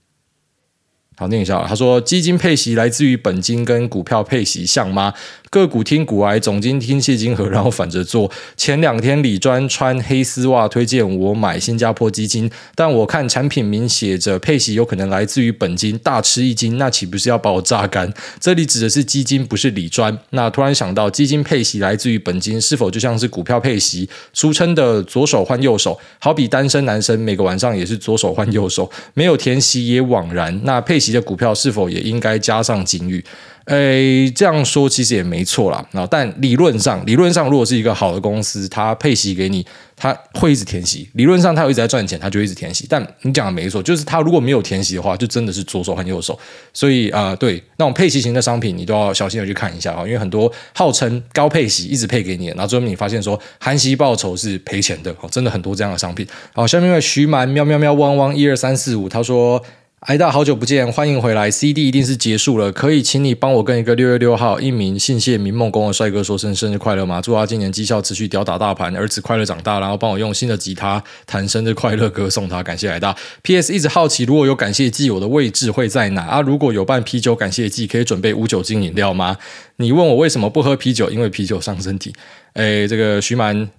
[1.18, 1.66] 好，念一下。
[1.68, 5.16] 他说：基金配息来自于本金跟股票配息像吗？
[5.50, 8.30] 个股听股癌，总经听谢金河，然后反着做。
[8.56, 18.14] 前两天李专穿黑丝袜推荐我买新加坡基金，但我看产品名写着配息有可能来自于本金，大吃一惊，那岂不是要把我榨干？
[18.40, 20.16] 这里指的是基金，不是李专。
[20.30, 26.00] 那突然想到，基金配息来自于本金，是否就像是股票配息，俗称的左手换右手？
[26.20, 30.62] 好比单身男生每个晚上也是左手换右手，没有填息也枉然。
[30.64, 33.24] 那配息的股票是否也应该加上警语？
[33.66, 35.86] 诶，这样说其实也没错啦。
[36.10, 39.64] 但理论上，理论上如果是一个好的公司，它配息给你，
[39.96, 41.08] 它会一直填息。
[41.14, 42.88] 理论上，它有一直在赚钱，它就一直填息。
[42.90, 46.38] 但你讲的没错，就是它如果没有填息的话，就真的是左手换右手。
[46.74, 56.26] 所以啊、呃，对那种配息型的商品，你都要小心的去看一下啊，因为很多号称高配息一直配给你，然后最后你发现说含息报酬是赔钱的，真的很多这样的商品。
[56.54, 59.64] 好，下面一位徐蛮喵喵喵汪汪一二三四五，他说。
[60.08, 61.52] 癌大好久不见，欢迎回来。
[61.52, 67.22] CD 一定是结束了，可以请你帮我跟一个六月六号一名姓谢名梦工的帅哥说声生日快乐吗？
[67.22, 72.64] 祝他今年绩效持续吊打大盘，儿子快乐长大，然后帮我用新的吉他弹生日快乐歌送他。
[72.64, 73.14] 感谢癌大。
[73.44, 76.40] PS 一直好奇，如果有感谢祭，我的位置会在哪啊？
[76.40, 79.36] 如果有办啤酒感谢祭，可以准备无酒精饮料吗？
[79.76, 81.10] 你问我为什么不喝啤酒？
[81.10, 82.14] 因为啤酒伤身体。
[82.54, 83.70] 哎，这个徐蛮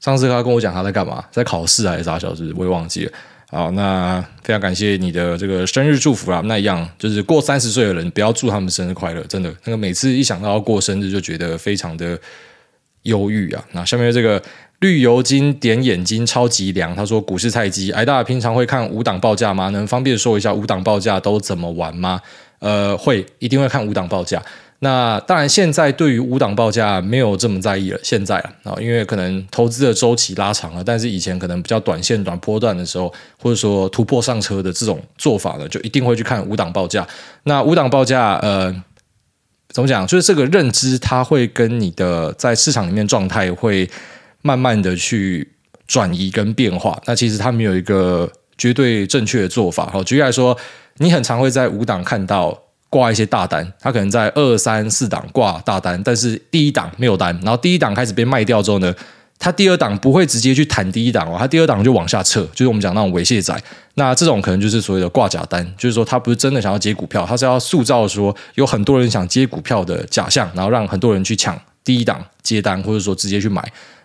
[0.00, 3.12] 上次他跟我讲他在干嘛，在考试还是啥小子，我也忘记了。
[3.50, 6.40] 好，那非常感谢你的这个生日祝福啦。
[6.46, 9.54] 那一样就是过三十岁的人，不要祝他们生日快乐，真的。
[9.64, 12.18] 那个每次一想到要过生日，就觉得非常的
[13.02, 13.64] 忧郁啊。
[13.72, 14.42] 那下面这个
[14.80, 19.68] 绿油精点眼睛超级凉，他说股市菜鸡，癌大家平常会看五档报价吗？
[19.68, 22.20] 能方便说一下五档报价都怎么玩吗？
[22.58, 24.42] 呃，会，一定会看五档报价。
[24.84, 27.98] 那当然，现在对于五档报价没有这么在意了。
[28.02, 37.06] 现在啊，因为可能投资的周期拉长了，但是以前可能比较短线、短波段的时候，或者说突破上车的这种做法呢，就一定会去看五档报价。
[37.44, 38.70] 那五档报价，呃，
[39.70, 40.06] 怎么讲？
[40.06, 43.88] 就是这个认知，它会跟你的在市场里面状态会
[44.42, 45.50] 慢慢的去
[45.86, 47.00] 转移跟变化。
[47.06, 49.88] 那其实它没有一个绝对正确的做法。
[49.90, 50.54] 好，举例来说，
[50.98, 52.63] 你很常会在五档看到。
[52.94, 58.94] 挂一些大单，他可能在二三四档挂大单，但是第一档没有单，然后第一档开始被卖掉之后呢，
[59.36, 63.52] 他第二档不会直接去谈第一档哦，他第二档就往下撤，就是我们讲那种猥亵仔。
[63.94, 73.60] 那这种可能就是所谓的挂假单，就是说他不是真的想要接股票，他是要塑造说有很多人想接股票的假象，然后让很多人去抢第一档接单，或者说直接去买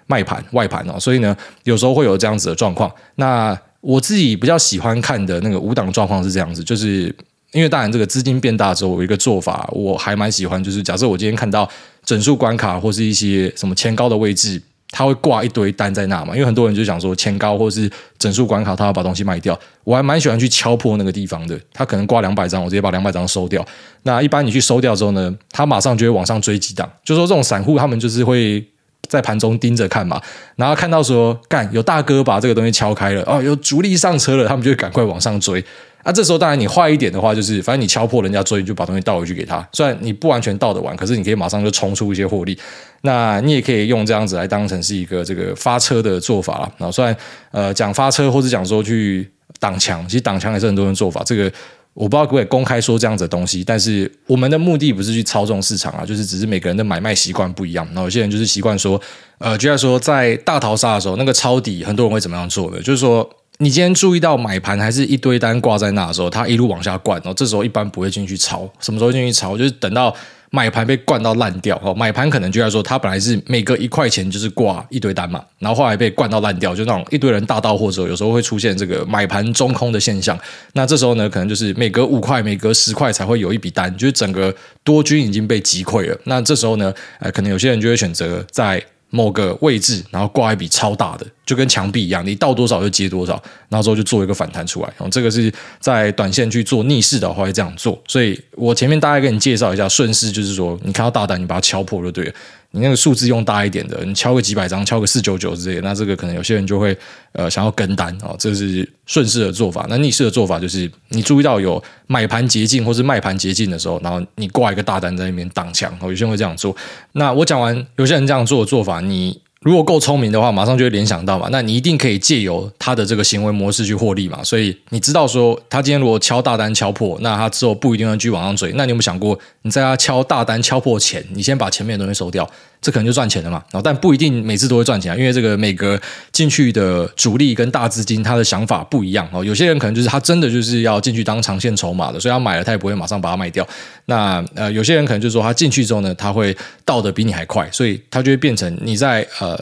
[0.08, 1.00] 卖盘外盘哦。
[1.00, 2.92] 所以呢，有时候会有这样子的状况。
[3.18, 7.16] 那我自己比较喜欢看的那个五档状况是这样子，就是。
[7.52, 11.68] 因为当然，这个资金变大之后，有一个做法我还蛮喜欢，就是假设我今天看到
[12.06, 16.34] 整数关卡或是一些什么前高的位置，它会挂一堆单在那嘛。
[16.36, 21.60] 因为很多人就想说前高或是整数关卡，他要把东西卖掉，我还蛮喜欢去敲破那个地方的。
[21.74, 23.66] 他可能挂两百张，我直接把两百张收掉。
[24.04, 26.88] 那一般你去收掉之后呢，他马上就会往上追几档。
[27.04, 28.64] 就说这种散户，他们就是会
[29.08, 30.22] 在盘中盯着看嘛，
[30.56, 35.66] 然后看到说干有大哥把这个东西敲开了，哦，有主力上车了，他们就会赶快往上追。
[36.04, 39.68] 那、啊、这时候当然你坏一点的话，就是反正你敲破人家追，就把东西倒回去给他。
[39.74, 42.58] 虽然你不完全倒得完，可是你可以马上就冲出一些获利。
[43.02, 46.74] 那你也可以用这样子来当成是一个这个发车的做法了。
[46.78, 47.16] 然后虽然
[47.52, 51.22] 呃讲发车或者讲说去挡墙，其实挡墙也是很多人做法。
[51.26, 51.52] 这个
[51.94, 57.86] 我不知道可不可以公开说这样子的东西，但是我们的目的不是去操纵市场啊，就是只是每个人的买卖习惯不一样。
[57.88, 59.00] 然后有些人就是习惯说，
[59.38, 63.30] 呃，就像说在大逃杀的时候，那个抄底很多人会怎么样做的，就是说。
[63.62, 68.70] 你今天注意到买盘还是一堆单挂在那的时候，它一路往下灌，然后这时候一般不会进去抄。
[68.80, 69.58] 什么时候进去抄？
[69.58, 70.16] 就是等到
[70.50, 71.78] 买盘被灌到烂掉。
[71.84, 80.40] 哦，买盘可能就在说，它本来是每个一块钱就是挂一堆单嘛，然后后来被灌到烂掉，就那种一堆人大到货之后，有时候会出现这个买盘中空的现象。
[80.72, 86.18] 那这时候呢，可能就是每隔五块、每隔十块才会有一笔单，就是整个多军已经被击溃了。
[86.24, 91.26] 那这时候呢，呃，可能有些人就会选择在某个位置，然后挂一笔超大的。
[91.46, 93.34] 就跟墙壁一样，你到多少就接多少，
[93.70, 94.88] 然后之后就做一个反弹出来。
[94.90, 98.00] 然后这个是在短线去做逆势的话会这样做。
[98.08, 102.34] 所以我前面大概跟你介绍一下顺势，就是说你看到大胆，你把它敲破就对了。
[102.72, 106.98] 你那个数字用大一点的，你敲个几百张，敲个四九九之类的，那这个可能有些人就会
[107.32, 108.36] 呃想要跟单哦。
[108.38, 109.86] 这是顺势的做法。
[109.90, 115.92] 那逆势的做法就是你注意到有买盘捷径或是卖盘捷径的时候，然后你挂一个大单在那边挡墙。
[116.02, 116.76] 有些人会这样做。
[117.14, 119.42] 那我讲完有些人这样做的做法，你。
[119.62, 121.50] 如果够聪明的话，马上就会联想到嘛。
[121.52, 124.42] 那你一定可以借由他的这个行为模式去获利嘛。
[124.42, 128.72] 所以你知道说，他今天如果敲大单敲破，那他之后不一定会继续往上追。
[128.76, 132.50] 那你有没有想过，你在他敲大单敲破前，你先把前面的东西收掉，
[132.82, 133.62] 这可能就赚钱了嘛。
[133.70, 136.00] 然后但不一定每次都会赚钱，因为这个每个
[136.32, 139.44] 进去的主力跟大资金他的想法不一样哦。
[139.44, 143.68] 有些人可能就是他真的就是要进去当长线筹码的，所以他买了他也不会马上把它卖掉。
[144.06, 146.56] 那呃，有些人可能就是说他进去之后呢，他会
[146.86, 149.49] 到的比你还快，所以他就会变成你在呃。
[149.50, 149.60] 呃，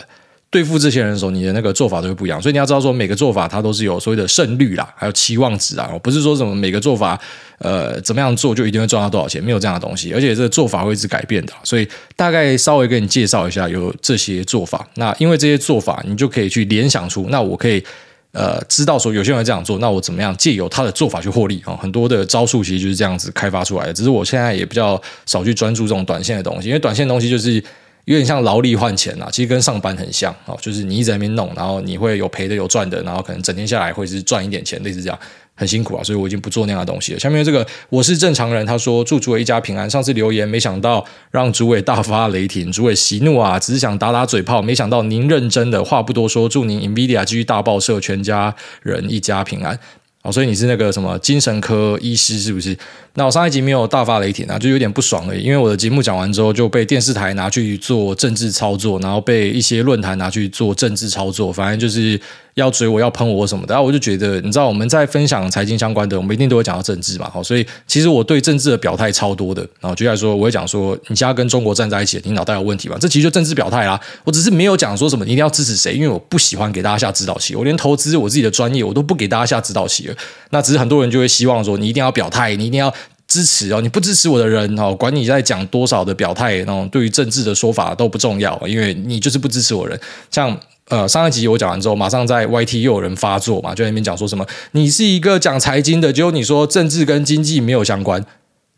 [0.49, 7.19] 对付这些人的时候，你的那个做法都会不一样，所以你要知道说，每个做法它都是有所谓的胜率啦，还有期望值啊，不是说什么每个做法
[7.59, 14.88] 呃怎么样做就一定会赚到多少钱，没有这样的东西，而且这个做法会一直改变的，所以大概稍微给你介绍一下有这些做法。
[14.95, 17.83] 那因为这些做法，你就可以去联想出，那我可以
[18.31, 21.77] 呃知道说有些人这样做，那我怎么样借由他的做法去获利啊？
[21.81, 27.61] 很多的招数其实就是这样子开发出来的，只是我现在也比较少去专注这种短线的东西，因为短线的东西就是。
[28.08, 35.20] 有点像劳力换钱啊，其实跟上班很像哦，就是你一直在那边弄，然后你会有赔的有赚的，然后可能整天下来会是赚一点钱，类似这样，
[35.55, 37.20] 很辛苦啊，所以我已经不做那样的东西了。
[37.20, 39.89] 下面这个我是正常人，他说祝诸位一家平安。
[39.89, 49.78] 上次留言没想到让诸位大发雷霆，诸位息怒啊，只是想打打嘴炮，没想到您认真的，话不多说，祝您 NVIDIA 继续大爆社，全家人一家平安。
[50.24, 52.78] 哦，所以你是那个什么精神科医师是不是？
[53.13, 55.41] 那我上一集没有大发雷霆啊，就有点不爽而已。
[55.41, 62.20] 因为我的节目讲完之后就被电视台拿去做政治操作，然后被一些论坛拿去做政治操作，反正就是
[62.58, 63.74] 要追我要喷我什么的。
[63.74, 67.30] 然后我就觉得，你知道我们在分享财经相关的，我们一定都会讲到政治嘛。
[67.30, 69.62] 好，所以其实我对政治的表态超多的。
[69.80, 72.97] 然后就来说，我会讲说，你现在跟中国站在一起，你脑袋有问题吧？
[72.99, 73.99] 这其实就政治表态啦。
[74.24, 77.55] 我只是没有讲说什么你一定要支持谁，因为我不喜欢给大家下指导棋。
[77.55, 80.16] 我连投资我自己的专业，我都不给大家下指导棋了。
[80.49, 82.93] 那只是很多人就会希望说，你一定要表态，你一定要。
[83.28, 89.99] 支持哦，你不支持我的人哦，管你在讲多少的表态，那种对于政治的说法都不重要，因为你就是不支持我人。
[90.32, 90.58] 像
[90.89, 98.25] 呃上一集我讲完之后，马上在 YT 又有人发作嘛，就在那边讲说什么，你是一个讲财经的，结果你说政治跟经济没有相关。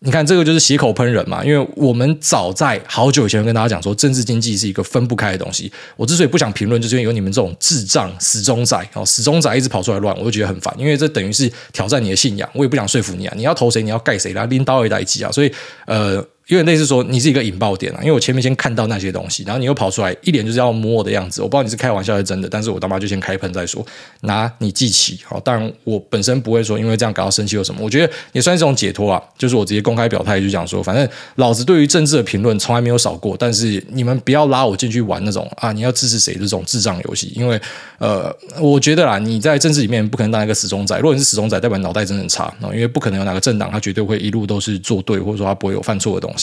[0.01, 5.69] 你看，这个就是血口喷人嘛，因为我们早在好久以前跟大家讲说，政治经济是一个分不开的东西。
[5.97, 12.49] 我之所以不想评论，就是因为有你们这种智障死忠仔哦，死忠仔一直跑出来乱，我就觉得很烦，因为这等于是挑战你的信仰。
[12.53, 15.51] 我也不想说服你啊，你要投谁，你要盖谁，来拎刀一代机啊，所以
[15.85, 16.25] 呃。
[16.49, 21.43] 有点类似说你是一个引爆点啊，因为我前面先看到那些东西，然后你又跑出来，一脸就是要摸我的样子。
[21.43, 23.85] 我不知道你是开玩笑还是真的，但是我他妈就先开喷再说，
[24.21, 25.19] 拿你记起。
[25.23, 29.21] 好，当然我本身不会说因为这样感到生气或什么，我觉得也算是一种解脱啊。
[29.37, 37.61] 就是我直接公开表态，就讲说，反正老子对于政治的评论从来没有少过，但是你们不要拉我进去玩那种啊，你要支持谁这种智障游戏，因为
[37.99, 40.97] 呃，我觉得啦，你在政治里面不可能当一个死忠仔。
[40.97, 46.38] 如果你是死忠仔，代表脑袋真的很差，因为不可能有哪个政党他绝对会一路都是做对，或者说他不会有犯错的东西。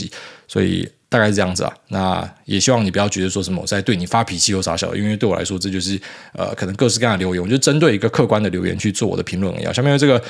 [0.48, 5.98] 所以大概是这样子啊，那也希望你不要觉得说什么我在对你发脾气或啥小，因为对我来说这就是
[6.32, 9.74] 呃可能各式各样的留言，我就针对一个客观的留言去做我的评论而已。
[9.74, 10.20] 下面这个、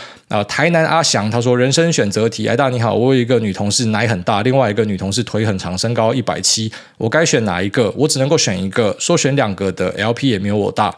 [0.45, 7.91] 台南阿翔他说人生选择题，哎大你好，我有一个女同事奶很大，另外一个女同事腿很长，身高一百七，我该选哪一个？
[7.97, 10.95] 我只能够选一个，说选两个的 LP 也没有我大。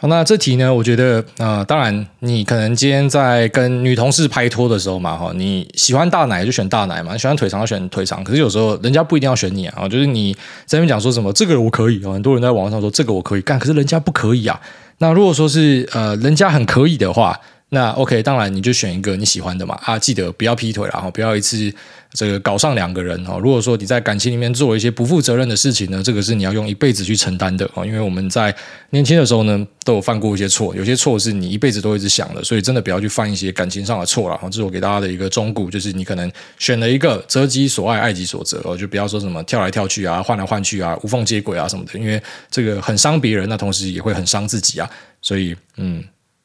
[0.00, 0.72] 好，那这题呢？
[0.72, 8.22] 我觉得，呃，当然，你可能今天在跟女同事拍拖的时候嘛，哈，你喜欢大奶就选大奶嘛，你喜欢腿长就选腿长。
[8.22, 10.32] 可是有时候人家不一定要选你啊，就是你
[10.66, 14.60] 在那边讲说什么这个我可以，很多人在网上说这个我可以干，可是人家不可以啊。
[14.98, 17.36] 那如果说是呃人家很可以的话。
[17.70, 21.70] 那 OK，当然你就选一个你喜欢的嘛啊，记得不要劈腿，然后不要一次
[22.12, 23.38] 这个搞上两个人哦。
[23.42, 27.84] 如果说你在感情里面做一些不负责任的事情呢，这个是你要用一辈子去承担的哦。
[27.84, 28.54] 因为我们在
[28.90, 34.38] 年轻的时候呢，都有犯过一些错，有些错是你一辈子都一直想的，所以真的不要去犯一些感情上的错了。
[34.44, 44.90] 这是我给大家的一个忠告，就是你可能选了一个择己所爱，爱己所择哦，就不要说什么跳来跳去啊，换来换去啊，无缝接轨啊什么的，因为这个很伤别人，那同时也会很伤自己啊。
[45.22, 46.02] 所以嗯。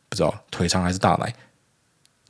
[0.10, 1.34] 不知道腿长还是大奶，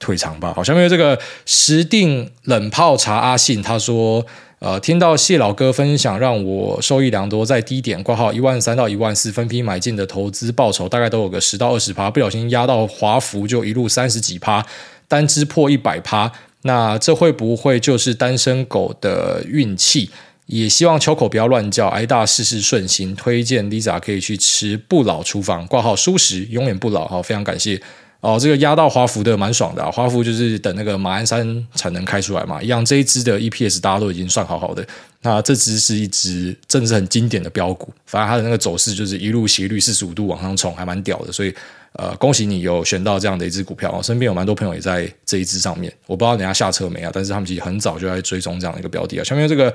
[0.04, 0.54] 腿长吧。
[0.54, 4.26] 好，下面有这个石定冷泡茶阿信，他说：
[4.60, 7.46] 呃，听到谢老哥分享，让我受益良多。
[7.46, 12.12] 在低点挂号一万三到一万四分批买进的投资报酬，大概都有个十到二十趴。
[12.12, 14.66] 不小心压到华孚，就一路三十几趴，
[15.08, 16.32] 单支破一百趴。
[16.64, 20.10] 那这会不会就是单身狗的运气？
[20.46, 23.16] 也希望秋口不要乱叫，挨大事事顺心。
[23.16, 27.08] 推荐 Lisa 可以去吃不老厨房挂号舒食，永远不老。
[27.08, 27.82] 好，非常感谢
[28.24, 28.40] 哦。
[28.42, 34.84] 这个压到华孚的蛮爽的，啊，华孚就是等那个马鞍山产能开出来嘛，一样这一支的 EPS 大家都已经算好好的。
[35.22, 41.32] 那这只是一只真的是很经典的标股，反正它的那个走势就是一路斜率四十五度往上冲，还蛮屌的。
[41.32, 41.54] 所以
[41.94, 44.02] 呃，恭喜你有选到这样的一支股票。
[44.02, 49.24] 身边有蛮多朋友也在这一支上面，我不知道人家下车没啊，但是他们其实很早就在追踪这样的一个标的啊。
[49.24, 49.74] 下面这个。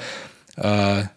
[0.60, 1.08] 呃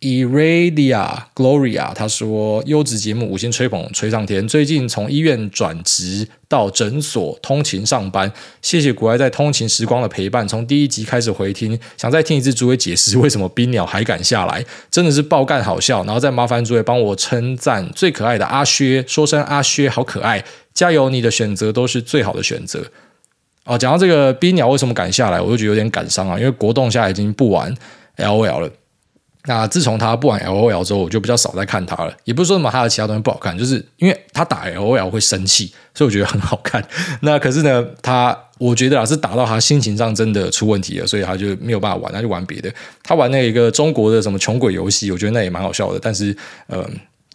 [0.00, 4.48] Iradia Gloria，他说优质节目五星吹捧吹上天。
[4.48, 8.32] 最近从医院转职到诊所通勤上班，
[8.62, 10.48] 谢谢股癌在通勤时光的陪伴。
[10.48, 16.02] 从第一集开始回听，想再听一次诸位解释为什么冰鸟还敢下来，真的是爆干好笑。
[16.04, 20.42] 然后再麻烦诸位帮我称赞最可爱的阿薛，说声阿薛好可爱，
[20.72, 21.10] 加油！
[21.10, 22.86] 你的选择都是最好的选择。
[23.66, 27.74] 哦，讲到这个冰鸟为什么敢下来，我就觉得有点感伤啊，因为国栋现在已经不玩
[28.16, 28.70] LOL 了。
[29.46, 32.14] 那自从他不玩 LOL 之后，我就比较少再看他了。
[32.24, 36.86] 也不是说什么他的其他东西不好看，就是因为他打 LOL 会生气，所以我觉得很好看。
[37.22, 42.70] 那可是呢，他我觉得啊，是打到他心情上真的出问题了，所以他就没有办法玩，他就玩别的。
[43.02, 45.98] 他玩那一个中国的什么穷鬼游戏，我觉得那也蛮好笑的。
[45.98, 46.36] 但是，
[46.68, 46.86] 嗯、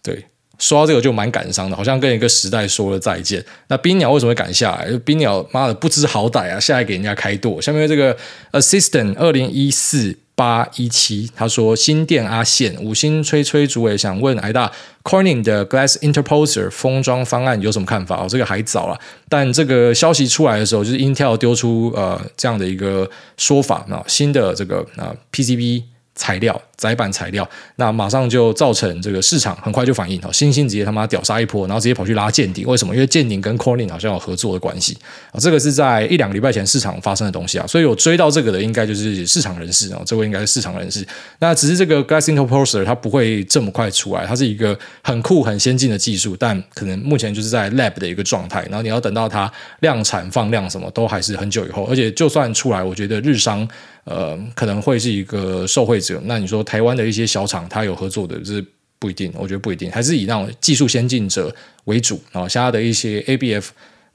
[0.04, 0.24] 对，
[0.60, 3.44] 说到这个就蛮感伤的，好像跟一个时代说了再见。
[3.68, 4.96] 那冰鸟为什么会敢下来？
[5.00, 7.60] 冰鸟妈的不知好歹啊，下来给人家开剁。
[7.60, 8.16] 下面这个
[8.52, 10.16] Assistant 二零一四。
[10.36, 14.72] 八一七，他说新店阿宪五星吹吹主委想问癌大
[15.04, 18.18] Corning 的 Glass Interposer 封装方案有什么看法？
[18.18, 25.84] 哦，这个还早了，但这个消息出来的时候，就是 Intel 丢出呃这样的一个说法，那新的这个啊 PCB。
[26.18, 27.48] 材料载板材料，
[27.78, 32.94] 那马上就造成这个市场很快就反应哦，欣兴直接他妈屌杀一波，然后直接跑去拉健鼎，为什么？
[32.94, 34.98] 因为健鼎跟 Corning 好像有合作的关系
[35.32, 41.06] 啊，这个是在一两个礼拜前市场发生的东西啊，所以有追到这个的应该就是市场人士哦，这位应该是市场人士。
[41.40, 53.68] 那只是这个 Glass Interposer 它不会这么快出来，它是一个很酷很先进的技术，但可能目前就是在 Lab 的一个状态，然后你要等到它量产放量什么都还是很久以后，而且就算出来，我觉得日商。
[54.06, 56.22] 呃，可能会是一个受惠者。
[56.26, 58.66] 那你说台湾的一些小厂，它有合作的，是
[59.00, 59.32] 不一定。
[59.36, 61.56] 我觉得不一定，还是以那种技术先进者
[61.86, 62.46] 为主啊。
[62.46, 63.68] 像它的一些 ABF。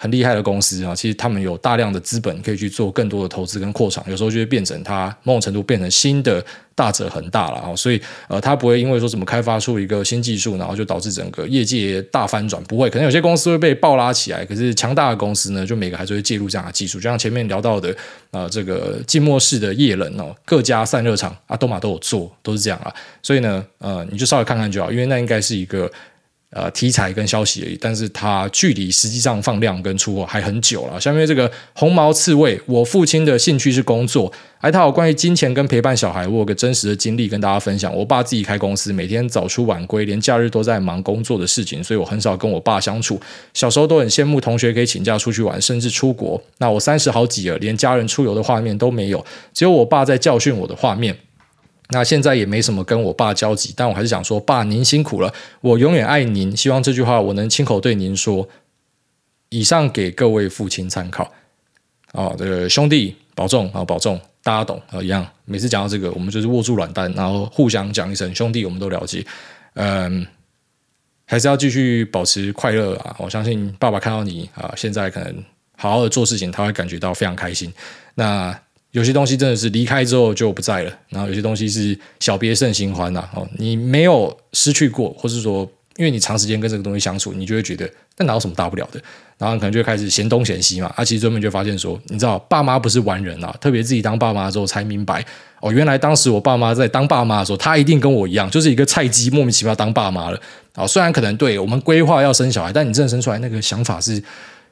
[0.02, 6.42] 很厉害的公司啊，其实他们有大量的资本可以去做更多的投资跟扩厂，有时候就会变成它某种程度变成新的
[6.74, 17.94] 大者恒大了啊，所以呃，它不会因为说怎么开发出一个新技术，然后就导致整个业界大翻转，不会，可能有些公司会被爆拉起来，可是强大的公司呢，就每个还是会介入这样的技术，就像前面聊到的、
[18.30, 22.90] 呃，这个浸没式的液冷哦，各家散热厂啊，都嘛都有做，都是这样啊，
[23.22, 25.92] 所以呢，呃，你就稍微看看就好，因为那应该是一个。
[26.52, 31.00] 呃，题材跟消息而已，但是它距离实际上放量跟出货还很久了。
[31.00, 37.94] 下面这个红毛刺猬，我父亲的兴趣是工作，还他有关于金钱跟陪伴小孩，我有个真实的经历跟大家分享。
[37.94, 43.20] 我爸自己开公司，每天早出晚归，连假日都在忙工作的事情，所以我很少跟我爸相处。
[43.54, 46.42] 小时候都很羡慕同学可以请假出去玩，甚至出国。
[46.58, 49.24] 那我三十好几了，连家人出游的画面都没有，
[49.54, 51.16] 只有我爸在教训我的画面。
[51.92, 56.56] 那现在也没什么跟我爸交集，但我还是想说，爸您辛苦了，我永远爱您。
[56.56, 58.48] 希望这句话我能亲口对您说。
[59.50, 61.28] 以上给各位父亲参考。
[62.12, 65.26] 哦，这个兄弟保重啊，保重，大家懂啊，一样。
[65.44, 69.26] 每次讲到这个，我们就是握住软蛋，然后互相讲一声兄弟，我们都了解。
[69.74, 70.24] 嗯，
[71.26, 73.16] 还是要继续保持快乐啊！
[73.18, 75.44] 我相信爸爸看到你啊，现在可能
[75.76, 77.72] 好好的做事情，他会感觉到非常开心。
[78.14, 78.56] 那。
[78.92, 83.28] 有些东西真的是离开之后就不在了，然后有些东西是小别胜新欢呐。
[83.34, 87.88] 哦，你没有失去过，或是说，因为你长时间跟这个东西相处，你就会觉得
[88.18, 89.00] 那哪有什么大不了的。
[89.38, 90.92] 然后可能就开始嫌东嫌西嘛。
[90.96, 93.54] 啊，其实最后面就发现说，你知道，爸妈不是完人啊。
[93.60, 95.24] 特别自己当爸妈之后才明白，
[95.60, 100.40] 哦，原来当时我爸妈在当爸妈的时候，他一定跟我一样，就是一个菜鸡，莫名其妙当爸妈了。
[100.74, 104.20] 啊，虽然可能对我们规划要生小孩，但你真的生出来那个想法是。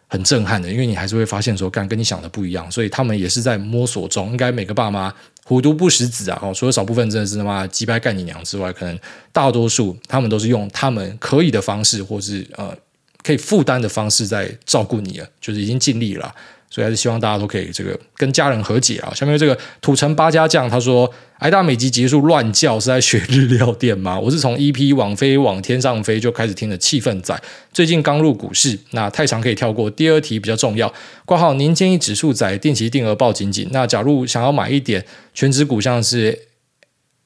[0.09, 4.31] 很震撼的，因为你还是会发现说，干跟你想的不一样，所以他们也是在摸索中。
[4.31, 8.99] 应该每个爸妈虎毒不食子啊，哦，除了少部分真的是他妈鸡掰干你娘之外，可能
[9.33, 12.75] 大多数他们都是用他们可以的方式，或是呃
[13.23, 16.35] 可以负担的方式在照顾你了，就是已经尽力了。
[16.71, 19.13] 所以还是希望大家都可以这个跟家人和解啊。
[19.15, 21.11] 下面这个土城八家将他说
[21.41, 24.19] ：“挨大美集结束乱叫是在学日料店吗？
[24.19, 27.41] 我是从 EP 往飞往天上飞就开始听的气氛仔，
[27.73, 29.91] 最近刚入股市，那太长可以跳过。
[29.91, 30.93] 第二题比较重要，
[31.25, 33.69] 挂号您建议指数仔定期定额报紧紧。
[33.71, 36.47] 那假如想要买一点权值股，像是。”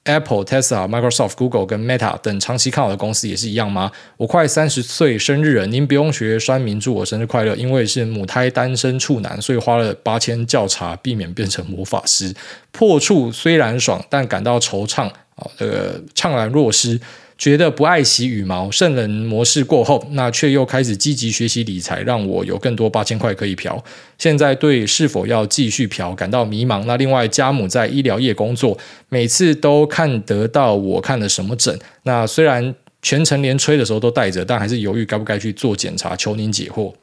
[0.04, 3.90] Apple、Tesla、Microsoft、Google 跟 Meta 等长期看好的公司也是一样吗？
[4.16, 12.34] 我快三十岁生日了，您不用学酸民祝我生日快乐，因为是母胎单身处男，所以花了八千调查，避免变成魔法师。
[12.72, 17.00] 破处虽然爽，但感到惆怅啊，这个怅然若失。
[17.42, 23.82] 觉得不爱惜羽毛，圣人模式过后，那却又开始积极学习理财，让我有更多八千块可以嫖。
[24.16, 26.84] 现在对是否要继续嫖感到迷茫。
[26.84, 28.78] 那另外，家母在医疗业工作，
[29.08, 31.76] 每次都看得到我看了什么诊。
[32.04, 32.72] 那虽然
[33.02, 36.14] 全程连吹的时候都带着，但还是犹豫该不该去做检查。
[36.14, 36.94] 求您解惑。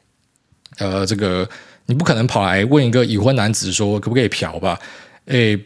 [0.78, 1.46] 呃，这个
[1.84, 4.80] 你不可能跑来问一个已婚男子说可不可以嫖吧？
[5.26, 5.60] 诶。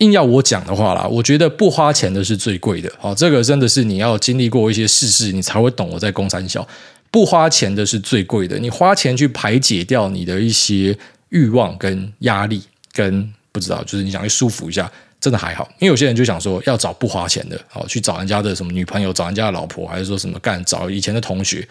[0.00, 2.92] 硬要我讲的话啦，我觉得不花钱的是最贵的。
[2.98, 6.66] 好，这个真的是你要经历过一些事事，你才会懂我在公三小。
[7.10, 10.96] 不花钱的是最贵的，你花钱去排解掉你的一些
[11.30, 14.90] 欲望跟压力，跟不知道，就是你想去舒服一下，
[15.20, 15.68] 真的还好。
[15.80, 21.66] 因为有些人就想说要找不花钱的，好，去找人家的什么女朋友，找人家的老婆，还是说什么干找以前的同学，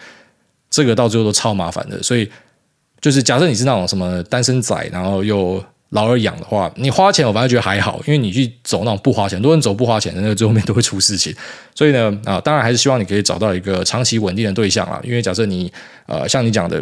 [0.68, 2.02] 这个到最后都超麻烦的。
[2.02, 2.30] 所以，
[3.00, 11.34] 就是假设你是那种什么单身仔，然后又老二养的话，你花钱我反而觉得还好，因为你去走那种不花钱，很多人走不花钱的那个最后面都会出事情。
[11.74, 15.00] 所以呢，啊，当然还是希望你可以找到一个长期稳定的对象啦。
[15.02, 15.72] 因为假设你
[16.06, 16.80] 呃像你讲的，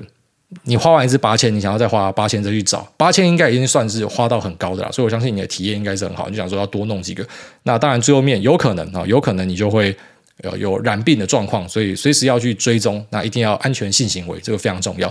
[0.65, 4.91] 你花完一次八千，你想要再花八千再去找八千，应该已经算是花到很高的啦。
[4.93, 6.27] 所以我相信你的体验应该是很好。
[6.29, 7.27] 你就想说要多弄几个，
[7.63, 9.97] 那当然最后面有可能啊，有可能你就会
[10.45, 15.11] 有有染病的状况，所以随时要去追踪，那一定要安全性行为，这个非常重要。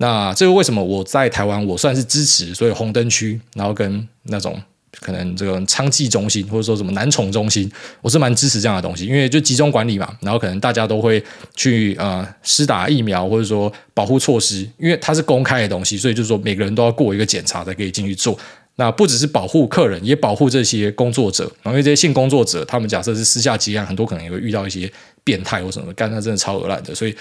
[0.00, 4.56] 那这个为什么我在台湾我算是支持，所以红灯区，然后跟那种
[5.00, 7.68] 可能这个娼妓中心或者说什么男宠中心，
[8.00, 11.20] 我是蛮支持这样的东西，因为就集中管理嘛，然后可能大家都会
[11.56, 18.38] 去呃施打疫苗或者说保护措施，因为它是公开的东西，所以就是说每个人都要过一个检查才可以进去做。
[18.76, 24.88] 那不只是保护客人，也保护这些工作者，然后因为这些性工作者，他们假设是私下接案，很多可能也会遇到一些
[25.24, 27.16] 变态或什么，干他真的超恶烂的，所以。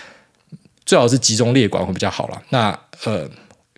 [0.87, 2.41] 最好是集中列管会比较好了。
[2.49, 2.71] 那
[3.03, 3.29] 呃，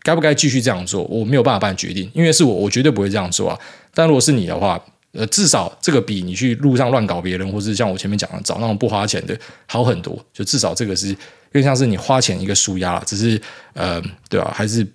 [0.04, 1.04] 该不该继续这样做？
[1.06, 3.60] 我没有办法帮你决定，因为是我，我绝对不会这样做啊。
[3.94, 4.80] 但如果是你的话，
[5.12, 10.18] 呃，至少这个比你去路上乱搞别人，或是像我前面讲的找那种不花钱的好很多。
[10.32, 11.14] 就至少这个是
[11.52, 13.42] 更像是你花钱一个输压了，只是
[13.74, 14.00] 呃，
[14.30, 14.88] 对啊，还是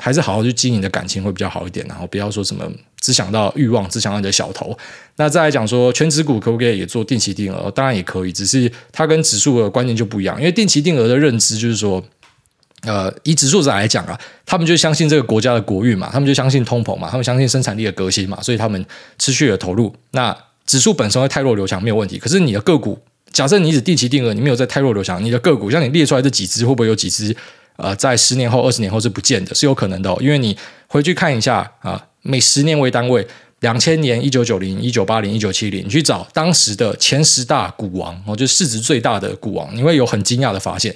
[0.00, 1.86] 还是好好去经营的感情会比较好一点。
[1.86, 2.64] 然后不要说什么。
[3.00, 4.76] 只想到欲望，只想到你的小头。
[5.16, 7.70] 那再来讲说，权值股可不可以也做定期定额？
[7.70, 10.36] 当然也可以，只是它跟指数的观念就不一样。
[10.38, 12.04] 因为定期定额的认知就是说，
[12.82, 18.84] 呃，以指数者来讲啊，他们就相信这个国家的国运嘛，他们就相信通膨嘛，他们相信生产力的革新嘛，所以他们
[19.18, 19.90] 持续的投入。
[20.10, 20.36] 那
[20.66, 22.98] 指数本身会太弱流强没有问题，可是你的个股，
[23.32, 27.34] 假设你只定期定额，你没有在太弱流强，你的个股像你列出来这几只，会不会有几只
[27.82, 29.54] 呃，在十年后、二十年后是不见的？
[29.54, 30.56] 是有可能的哦，因为你
[30.86, 32.06] 回去看一下啊。
[32.22, 33.26] 每十年为单位，
[33.60, 40.94] 两千年、一九九零、一九八零、一九七零，你去找当时的前十大股王，哦，就是市值最大的股王，你会有很惊讶的发现。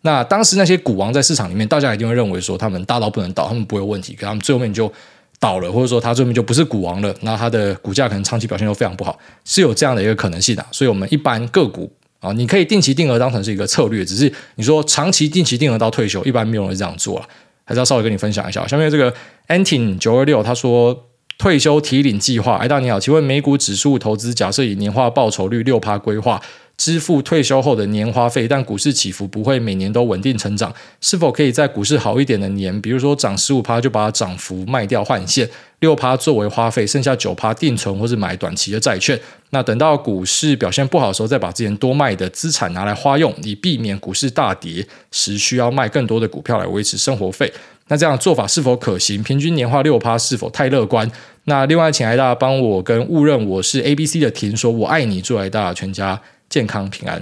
[0.00, 4.92] 那当时那些股王在市场里面，大家一定会认为说他们大到不能倒，他们不会有问题，可他们最后面就
[5.38, 10.66] 倒了，或者说他最后面就不是股王了，那他的股价可能长期表现都非常不好，是有这样的一个可能性的。
[10.72, 11.88] 所以，我们一般个股
[12.24, 17.28] 啊，你可以定期定额当成是一个策略，只是你说长期定期定额到退休，一般没有人这样做了。
[17.64, 19.14] 还是要稍微跟你分享一下，下面这个
[19.48, 21.08] Antin 九二六他说
[21.38, 26.40] 退休提领计划，哎大你好，请问美股指数投资，假设以年化报酬率六趴规划。
[26.76, 35.48] 支付退休后的年花费，但股市起伏不会每年都稳定成长，是否可以在股市好一点的年，比如说涨十五趴就把它涨幅卖掉换现，
[35.78, 39.18] 六趴作为花费，剩下九趴定存或是买短期的债券。
[39.50, 47.52] 那等到股市表现不好的时候，再把之前多卖的资产拿来花用，以避免股市大跌时需要卖更多的股票来维持生活费。
[47.88, 49.22] 那这样做法是否可行？
[49.22, 51.08] 平均年化六趴是否太乐观？
[51.44, 56.20] 那另外，请艾大帮我跟误认我是 A B C 的婷说，我爱你，祝艾大全家。
[56.54, 57.20] 健康平安，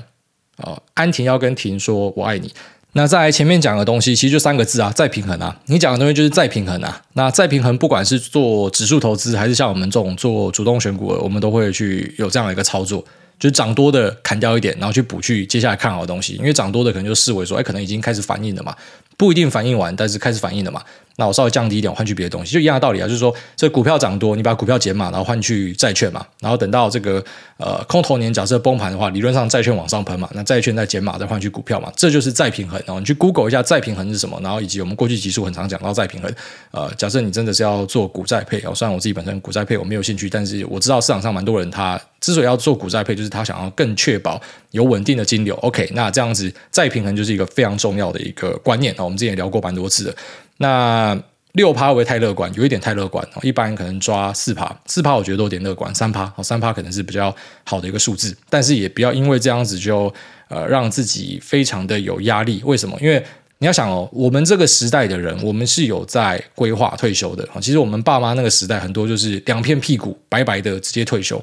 [0.58, 2.52] 哦，安婷要跟婷说“我爱你”。
[2.92, 5.58] 那在前面讲的东西，其实就三个字啊，再平衡啊。
[5.64, 7.00] 你讲的东西就是再平衡啊。
[7.14, 13.02] 那再平衡，不管是做指数投资，还是像我们这种做主动选股的，我们都会去有这样的一个操作，
[13.38, 16.34] 就是涨多的砍掉一点，然后去补去接下来看好的东西。
[16.34, 18.76] 因为涨多的可能就视为说，哎，可能已经开始反应了嘛，
[19.16, 20.82] 不一定反应完，但是开始反应了嘛。
[21.16, 27.22] 那我稍微降低一点，我换去别的东西，就一样的道理啊，就是说，这股票涨多，你把股票减码，然后换去债券嘛，然后等到这个
[27.58, 32.80] 呃空头年假设崩盘的话，理论上债券往上喷嘛，那债券再减码再换去股票嘛，这就是再平衡。
[32.86, 36.32] 然后你去 Google 一下再平衡是什么，然后以及我们过去集数很常讲到再平衡。
[36.70, 44.40] 呃，假设你真的是要做股债配，哦，虽然我自己本身股债配我没有兴趣，但是我知道市场上蛮多人他之所以要做股债配，就是他想要更确保
[44.70, 45.54] 有稳定的金流。
[45.56, 50.14] OK，那这样子再平衡就是一个非常重要的一个观念啊，我们之前也聊过蛮多次的。
[50.62, 51.20] 那
[51.54, 52.50] 六趴会太乐观？
[52.54, 57.34] 有一点太乐观，一般可能抓四趴，四趴我觉得都有点乐观，三趴，三趴可能是比较
[57.64, 60.12] 好的一个数字，但是也不要因为这样子就
[60.48, 62.62] 呃让自己非常的有压力。
[62.64, 62.96] 为什么？
[63.02, 63.22] 因为
[63.58, 67.46] 你要想哦，我们这个时代的人，我们是有在规划退休的。
[67.60, 71.42] 其实我们爸妈那个时代，很多就是两片屁股白白的直接退休。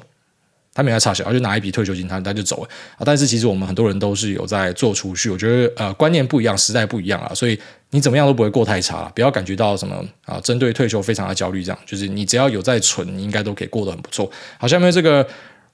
[0.72, 3.02] 他没来差小，就拿一笔退休金，他他就走了啊。
[3.04, 7.58] 但是其实我们很多人都是有在做储蓄，我觉得呃观念不一样，时代不一样啊，所以
[7.90, 14.30] 你怎么样都不会过太差，不要感觉到什么啊，针对退休非常的焦虑，这样就是你只要有在存，你应该都可以过得很不错。
[14.58, 15.26] 好，下面这个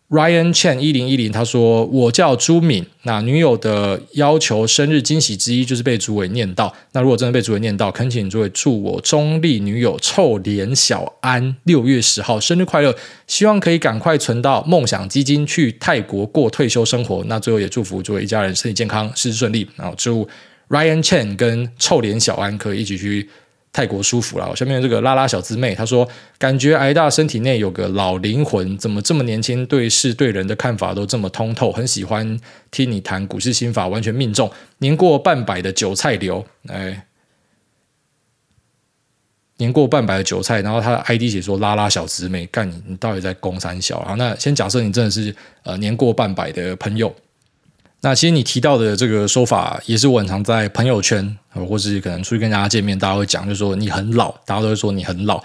[0.09, 6.73] Ryan Chen 一零一零他说：“我叫朱敏，那女友的要求生日惊喜之一就是被主委念到。
[6.93, 12.95] 那如果真的被主委念到，恳请主委祝我中立女友臭脸小安六月十号生日快乐，
[13.27, 17.25] 希望可以赶快存到梦想基金去泰国过退休生活。
[17.27, 19.69] 那最后也祝福诸位一家人身体健康，事事顺利。
[19.75, 20.27] 然后祝
[20.69, 23.29] Ryan Chen 跟臭脸小安可以一起去。”
[23.73, 24.57] 泰国舒服了。
[24.57, 26.09] 下面这个拉拉小姊妹她说
[26.41, 29.67] ：“感觉癌大身体内有个老灵魂，怎么这么年轻？
[29.67, 32.41] 对事对人的看法都这么通透，很喜欢
[32.71, 34.51] 听你谈股市心法，完全命中。
[34.79, 37.07] 年过半百的韭菜流，哎，
[39.59, 40.63] 年过半百的韭菜。
[40.63, 44.15] 然后他的 ID 写说拉拉小姊妹，干你，你到底在攻三小啊？
[44.15, 47.15] 那先假设你真的是呃年过半百的朋友。”
[48.03, 55.43] 那其实你提到的这个说法，也是我很常在朋友圈，或是可能出去跟大家见面，大家会讲，就是说你很老，大家都会说你很老。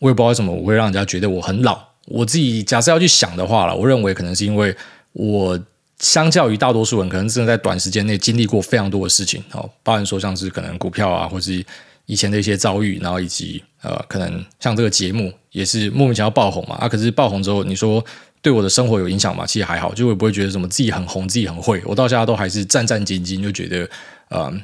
[0.00, 1.80] 我也不知道为什么我会让人家觉得我很老。
[2.06, 4.76] 我自己假设要去想的话了，我认为可能是因为
[5.12, 5.58] 我
[5.98, 11.64] 相较于大多数人，可能真的在短时间内经历过非常多的事情，哦，包含说像是可能股票啊，或是
[12.04, 18.04] 以前的一些遭遇，然后以及呃，可能像这个节目也是莫名其妙爆红嘛，啊，可是爆红之后，你说。
[18.44, 19.46] 对我的生活有影响吗？
[19.46, 21.82] 其实还好，就也不会觉得什么自己很红，自己很会。
[21.86, 23.88] 我到现在都还是战战兢兢，就觉得，
[24.28, 24.60] 嗯，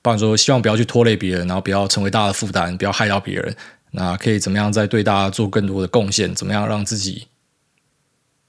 [0.00, 3.54] 不然说希望不要去拖累别人，然后不要成为大家的负担，不要害到别人。
[3.90, 6.34] 那可以怎么样再对大家做更多的贡献？
[6.34, 7.26] 怎么样让自己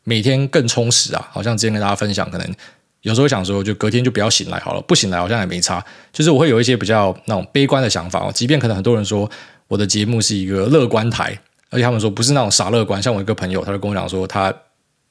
[0.05, 1.27] 每天更充实啊？
[1.33, 2.55] 好像之前跟大家分享，可能
[3.01, 5.85] 有时候想说，就隔天就不要醒来好了，不醒来好像也没差。
[6.13, 9.29] 就是我会有一些比较那种悲观的想法哦，即便可能很多人说
[9.67, 11.37] 我的节目是一个乐观台。
[11.69, 14.53] 而且他们说不是那种傻乐观，像我一个朋友，他就跟我讲说他，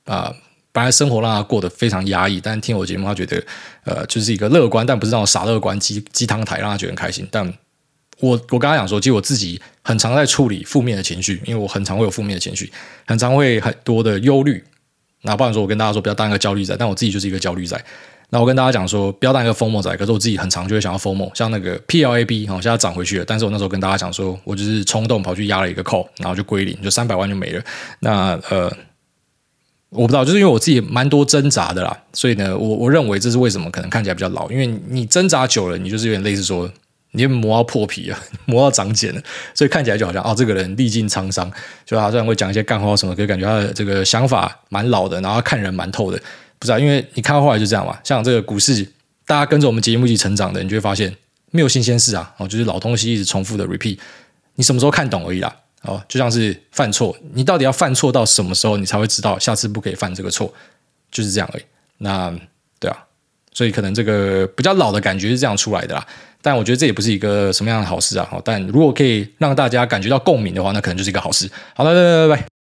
[0.04, 0.34] 啊
[0.72, 3.40] 本来生活让他过得非常压抑，但是听我节目，他觉得
[3.84, 7.26] 呃就是一个乐观，但不是那种傻乐观鸡鸡汤台，让他觉得很开心。
[7.30, 7.46] 但
[8.18, 12.72] 我我跟他讲说，其实我自己很常在处理负面的情绪，因为我很常会有负面的情绪，
[13.06, 14.64] 很常会很多的忧虑。
[15.22, 17.82] 那不然说我跟大家说不要当一个焦虑仔，但我自己就是一个焦虑仔。
[18.34, 27.62] 那我跟大家讲说，不要当一个 FOMO 仔，可是我自己很常就会想要 FOMO，像那个 PLAB 哦，现在涨回去了，但是我那时候跟大家讲说，我就是冲动跑去压了一个 call，然后就归零，就三百万就没了。
[28.00, 28.68] 那呃，
[29.90, 36.68] 我不知道，就是因为我自己蛮多挣扎的啦，所以呢，我我认为这是为什么可能看起来比较老，因为你挣扎久了，你就是有点类似说，
[37.12, 39.22] 你磨到破皮了， 磨到长茧了，
[39.54, 41.48] 所以看起来就好像哦，这个人历尽沧桑，
[41.86, 46.20] 就他虽然会讲一些干话什么，可是感觉他的这个想法蛮老的，然后看人蛮透的。
[46.64, 47.98] 不知道，因为你看到后来就这样嘛。
[48.02, 48.82] 像这个股市，
[49.26, 51.14] 大家跟着我们节目一起成长的，你就会发现
[51.50, 52.34] 没有新鲜事啊。
[52.38, 53.98] 哦，就是老东西一直重复的 repeat。
[54.54, 55.54] 你什么时候看懂而已啦。
[55.82, 60.50] 哦，就像是犯错，你到底要犯错到什么时候，你才会知道下次不可以犯这个错？
[61.10, 61.62] 就是这样而已。
[61.98, 62.34] 那
[62.80, 62.96] 对啊，
[63.52, 66.06] 所以可能这个比较老的感觉是这样出来的啦。
[66.40, 68.26] 但我觉得这也不是一个什么样的好事啊。
[68.42, 71.46] 但如果可以让大家感觉到共鸣的话，那可能就是一个好事。
[71.74, 72.53] 好了，拜拜拜拜。